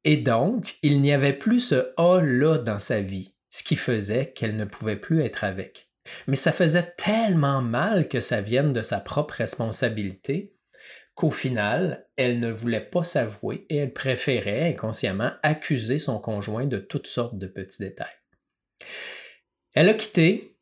Et 0.03 0.17
donc, 0.17 0.77
il 0.81 1.01
n'y 1.01 1.11
avait 1.11 1.33
plus 1.33 1.59
ce 1.59 1.93
A-là 1.97 2.59
dans 2.59 2.79
sa 2.79 3.01
vie, 3.01 3.35
ce 3.49 3.63
qui 3.63 3.75
faisait 3.75 4.31
qu'elle 4.31 4.55
ne 4.55 4.65
pouvait 4.65 4.95
plus 4.95 5.21
être 5.21 5.43
avec. 5.43 5.91
Mais 6.27 6.35
ça 6.35 6.53
faisait 6.53 6.93
tellement 6.97 7.61
mal 7.61 8.07
que 8.07 8.21
ça 8.21 8.39
vienne 8.39 8.71
de 8.71 8.81
sa 8.81 8.99
propre 9.01 9.35
responsabilité 9.35 10.56
qu'au 11.17 11.31
final, 11.31 12.05
elle 12.15 12.39
ne 12.39 12.51
voulait 12.51 12.79
pas 12.79 13.03
s'avouer 13.03 13.65
et 13.69 13.77
elle 13.77 13.91
préférait 13.91 14.69
inconsciemment 14.69 15.31
accuser 15.41 15.97
son 15.97 16.19
conjoint 16.19 16.67
de 16.67 16.77
toutes 16.77 17.07
sortes 17.07 17.39
de 17.39 17.47
petits 17.47 17.81
détails. 17.81 18.07
Elle 19.73 19.89
a 19.89 19.95
quitté 19.95 20.55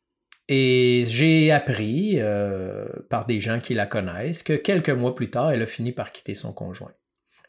et 0.48 1.04
j'ai 1.08 1.52
appris 1.52 2.20
euh, 2.20 2.86
par 3.10 3.26
des 3.26 3.38
gens 3.38 3.60
qui 3.60 3.74
la 3.74 3.84
connaissent 3.84 4.42
que 4.42 4.54
quelques 4.54 4.88
mois 4.88 5.14
plus 5.14 5.28
tard, 5.28 5.50
elle 5.50 5.60
a 5.60 5.66
fini 5.66 5.92
par 5.92 6.10
quitter 6.10 6.34
son 6.34 6.54
conjoint. 6.54 6.94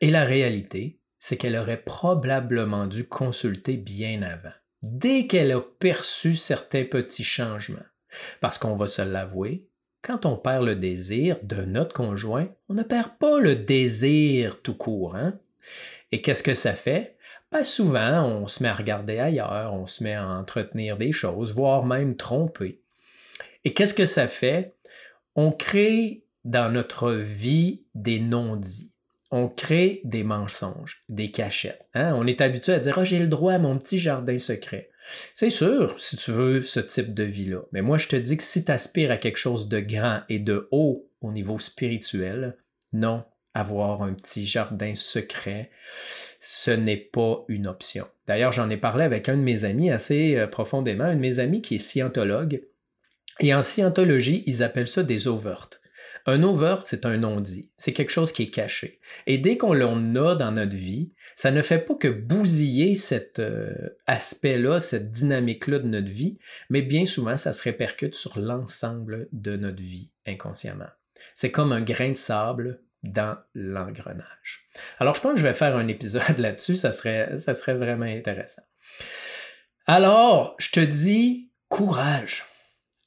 Et 0.02 0.12
la 0.12 0.26
réalité, 0.26 1.00
c'est 1.18 1.38
qu'elle 1.38 1.56
aurait 1.56 1.82
probablement 1.82 2.88
dû 2.88 3.08
consulter 3.08 3.78
bien 3.78 4.22
avant, 4.22 4.56
dès 4.82 5.28
qu'elle 5.28 5.54
a 5.54 5.62
perçu 5.62 6.36
certains 6.36 6.84
petits 6.84 7.24
changements. 7.24 7.80
Parce 8.42 8.58
qu'on 8.58 8.76
va 8.76 8.88
se 8.88 9.02
l'avouer, 9.02 9.70
quand 10.02 10.26
on 10.26 10.36
perd 10.36 10.66
le 10.66 10.76
désir 10.76 11.38
de 11.44 11.64
notre 11.64 11.94
conjoint, 11.94 12.48
on 12.70 12.74
ne 12.74 12.84
perd 12.84 13.18
pas 13.20 13.40
le 13.40 13.56
désir 13.56 14.62
tout 14.62 14.76
court. 14.76 15.16
Hein? 15.16 15.40
Et 16.12 16.22
qu'est-ce 16.22 16.44
que 16.44 16.54
ça 16.54 16.74
fait? 16.74 17.18
Ben 17.52 17.64
souvent, 17.64 18.24
on 18.26 18.48
se 18.48 18.62
met 18.62 18.70
à 18.70 18.74
regarder 18.74 19.20
ailleurs, 19.20 19.74
on 19.74 19.88
se 19.88 20.04
met 20.04 20.14
à 20.14 20.28
entretenir 20.28 20.98
des 20.98 21.12
choses, 21.12 21.54
voire 21.54 21.86
même 21.86 22.16
tromper. 22.16 22.82
Et 23.64 23.74
qu'est-ce 23.74 23.94
que 23.94 24.06
ça 24.06 24.28
fait? 24.28 24.76
On 25.36 25.52
crée 25.52 26.24
dans 26.44 26.72
notre 26.72 27.12
vie 27.12 27.84
des 27.96 28.20
non-dits. 28.20 28.94
On 29.30 29.50
crée 29.50 30.02
des 30.06 30.24
mensonges, 30.24 31.04
des 31.10 31.32
cachettes. 31.32 31.86
Hein? 31.94 32.14
On 32.16 32.26
est 32.28 32.40
habitué 32.40 32.74
à 32.74 32.80
dire 32.80 32.98
Ah, 32.98 33.04
j'ai 33.04 33.20
le 33.20 33.28
droit 33.28 33.54
à 33.54 33.60
mon 33.60 33.78
petit 33.78 34.00
jardin 34.00 34.38
secret. 34.38 34.90
C'est 35.34 35.50
sûr, 35.50 36.00
si 36.00 36.18
tu 36.18 36.32
veux 36.32 36.64
ce 36.64 36.80
type 36.80 37.14
de 37.14 37.24
vie-là. 37.24 37.62
Mais 37.72 37.82
moi, 37.82 37.98
je 37.98 38.08
te 38.08 38.16
dis 38.16 38.38
que 38.38 38.44
si 38.44 38.66
tu 38.66 38.72
aspires 38.72 39.12
à 39.12 39.18
quelque 39.18 39.38
chose 39.38 39.70
de 39.70 39.80
grand 39.80 40.22
et 40.30 40.40
de 40.40 40.68
haut 40.72 41.10
au 41.22 41.32
niveau 41.32 41.60
spirituel, 41.60 42.58
non, 42.94 43.24
avoir 43.54 44.04
un 44.04 44.14
petit 44.14 44.46
jardin 44.46 44.94
secret, 44.94 45.72
ce 46.40 46.72
n'est 46.72 46.98
pas 46.98 47.44
une 47.48 47.68
option. 47.68 48.08
D'ailleurs, 48.28 48.52
j'en 48.52 48.70
ai 48.70 48.78
parlé 48.78 49.04
avec 49.04 49.30
un 49.30 49.38
de 49.38 49.42
mes 49.42 49.66
amis 49.66 49.90
assez 49.90 50.36
euh, 50.36 50.48
profondément, 50.48 51.06
un 51.06 51.16
de 51.16 51.20
mes 51.20 51.40
amis 51.40 51.62
qui 51.62 51.76
est 51.76 51.80
scientologue. 51.80 52.64
Et 53.40 53.54
en 53.54 53.62
scientologie, 53.62 54.44
ils 54.46 54.64
appellent 54.64 54.88
ça 54.88 55.04
des 55.04 55.28
overts. 55.28 55.70
Un 56.30 56.44
overt, 56.44 56.86
c'est 56.86 57.06
un 57.06 57.18
non-dit. 57.18 57.72
C'est 57.78 57.94
quelque 57.94 58.12
chose 58.12 58.34
qui 58.34 58.44
est 58.44 58.52
caché. 58.52 59.00
Et 59.28 59.38
dès 59.38 59.58
qu'on 59.58 59.74
l'en 59.74 60.14
a 60.16 60.36
dans 60.36 60.52
notre 60.52 60.76
vie, 60.76 61.14
ça 61.36 61.52
ne 61.52 61.62
fait 61.62 61.80
pas 61.80 61.96
que 61.96 62.10
bousiller 62.10 62.96
cet 62.96 63.40
euh, 63.40 63.72
aspect-là, 64.08 64.82
cette 64.82 65.10
dynamique-là 65.10 65.80
de 65.80 65.88
notre 65.88 66.12
vie, 66.12 66.38
mais 66.70 66.82
bien 66.82 67.06
souvent, 67.06 67.38
ça 67.38 67.54
se 67.54 67.64
répercute 67.64 68.14
sur 68.14 68.40
l'ensemble 68.40 69.30
de 69.32 69.56
notre 69.56 69.82
vie 69.82 70.12
inconsciemment. 70.28 70.90
C'est 71.34 71.52
comme 71.52 71.72
un 71.72 71.82
grain 71.82 72.10
de 72.10 72.18
sable 72.18 72.82
dans 73.04 73.38
l'engrenage. 73.54 74.68
Alors, 75.00 75.16
je 75.16 75.22
pense 75.22 75.34
que 75.34 75.40
je 75.40 75.44
vais 75.44 75.54
faire 75.54 75.78
un 75.78 75.88
épisode 75.88 76.24
là-dessus, 76.38 76.76
ça 76.76 76.92
serait, 76.92 77.38
ça 77.38 77.54
serait 77.54 77.76
vraiment 77.76 78.06
intéressant. 78.06 78.64
Alors, 79.86 80.56
je 80.60 80.72
te 80.72 80.82
dis, 80.82 81.52
courage. 81.70 82.46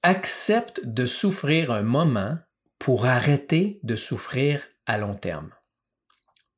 Accepte 0.02 0.80
de 0.87 1.04
souffrir 1.04 1.70
un 1.70 1.83
moment 1.83 2.38
pour 2.81 3.05
arrêter 3.05 3.79
de 3.85 3.95
souffrir 3.95 4.64
à 4.87 4.99
long 4.99 5.14
terme. 5.14 5.51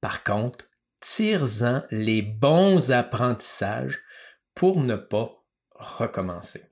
Par 0.01 0.25
contre, 0.25 0.65
tire-en 1.01 1.83
les 1.91 2.23
bons 2.23 2.93
apprentissages 2.93 3.99
pour 4.55 4.81
ne 4.81 4.95
pas 4.97 5.45
recommencer. 5.75 6.63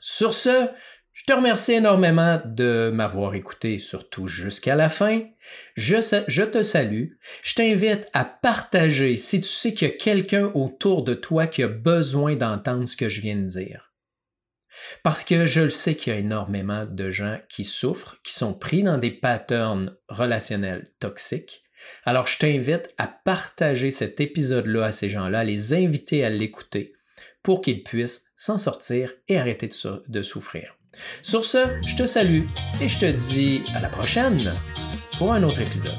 Sur 0.00 0.32
ce, 0.34 0.68
je 1.12 1.24
te 1.24 1.32
remercie 1.34 1.72
énormément 1.72 2.40
de 2.46 2.90
m'avoir 2.92 3.34
écouté, 3.34 3.78
surtout 3.78 4.26
jusqu'à 4.26 4.74
la 4.74 4.88
fin. 4.88 5.22
Je, 5.74 5.96
je 6.26 6.42
te 6.42 6.62
salue. 6.62 7.12
Je 7.42 7.54
t'invite 7.54 8.08
à 8.14 8.24
partager 8.24 9.18
si 9.18 9.40
tu 9.42 9.48
sais 9.48 9.74
qu'il 9.74 9.88
y 9.88 9.90
a 9.90 9.96
quelqu'un 9.96 10.50
autour 10.54 11.04
de 11.04 11.14
toi 11.14 11.46
qui 11.46 11.62
a 11.62 11.68
besoin 11.68 12.36
d'entendre 12.36 12.86
ce 12.86 12.96
que 12.96 13.10
je 13.10 13.20
viens 13.20 13.36
de 13.36 13.46
dire. 13.46 13.92
Parce 15.02 15.24
que 15.24 15.46
je 15.46 15.62
le 15.62 15.70
sais 15.70 15.94
qu'il 15.94 16.12
y 16.12 16.16
a 16.16 16.18
énormément 16.18 16.84
de 16.86 17.10
gens 17.10 17.38
qui 17.48 17.64
souffrent, 17.64 18.20
qui 18.22 18.32
sont 18.32 18.54
pris 18.54 18.82
dans 18.82 18.98
des 18.98 19.10
patterns 19.10 19.96
relationnels 20.08 20.90
toxiques. 21.00 21.62
Alors 22.04 22.26
je 22.26 22.38
t'invite 22.38 22.88
à 22.98 23.06
partager 23.06 23.90
cet 23.90 24.20
épisode-là 24.20 24.86
à 24.86 24.92
ces 24.92 25.08
gens-là, 25.08 25.40
à 25.40 25.44
les 25.44 25.74
inviter 25.74 26.24
à 26.24 26.30
l'écouter 26.30 26.94
pour 27.42 27.60
qu'ils 27.60 27.84
puissent 27.84 28.32
s'en 28.36 28.58
sortir 28.58 29.12
et 29.28 29.38
arrêter 29.38 29.68
de, 29.68 30.02
de 30.08 30.22
souffrir. 30.22 30.76
Sur 31.22 31.44
ce, 31.44 31.58
je 31.86 31.96
te 31.96 32.06
salue 32.06 32.42
et 32.80 32.88
je 32.88 32.98
te 32.98 33.06
dis 33.06 33.62
à 33.76 33.80
la 33.80 33.88
prochaine 33.88 34.54
pour 35.18 35.32
un 35.32 35.42
autre 35.42 35.60
épisode. 35.60 35.94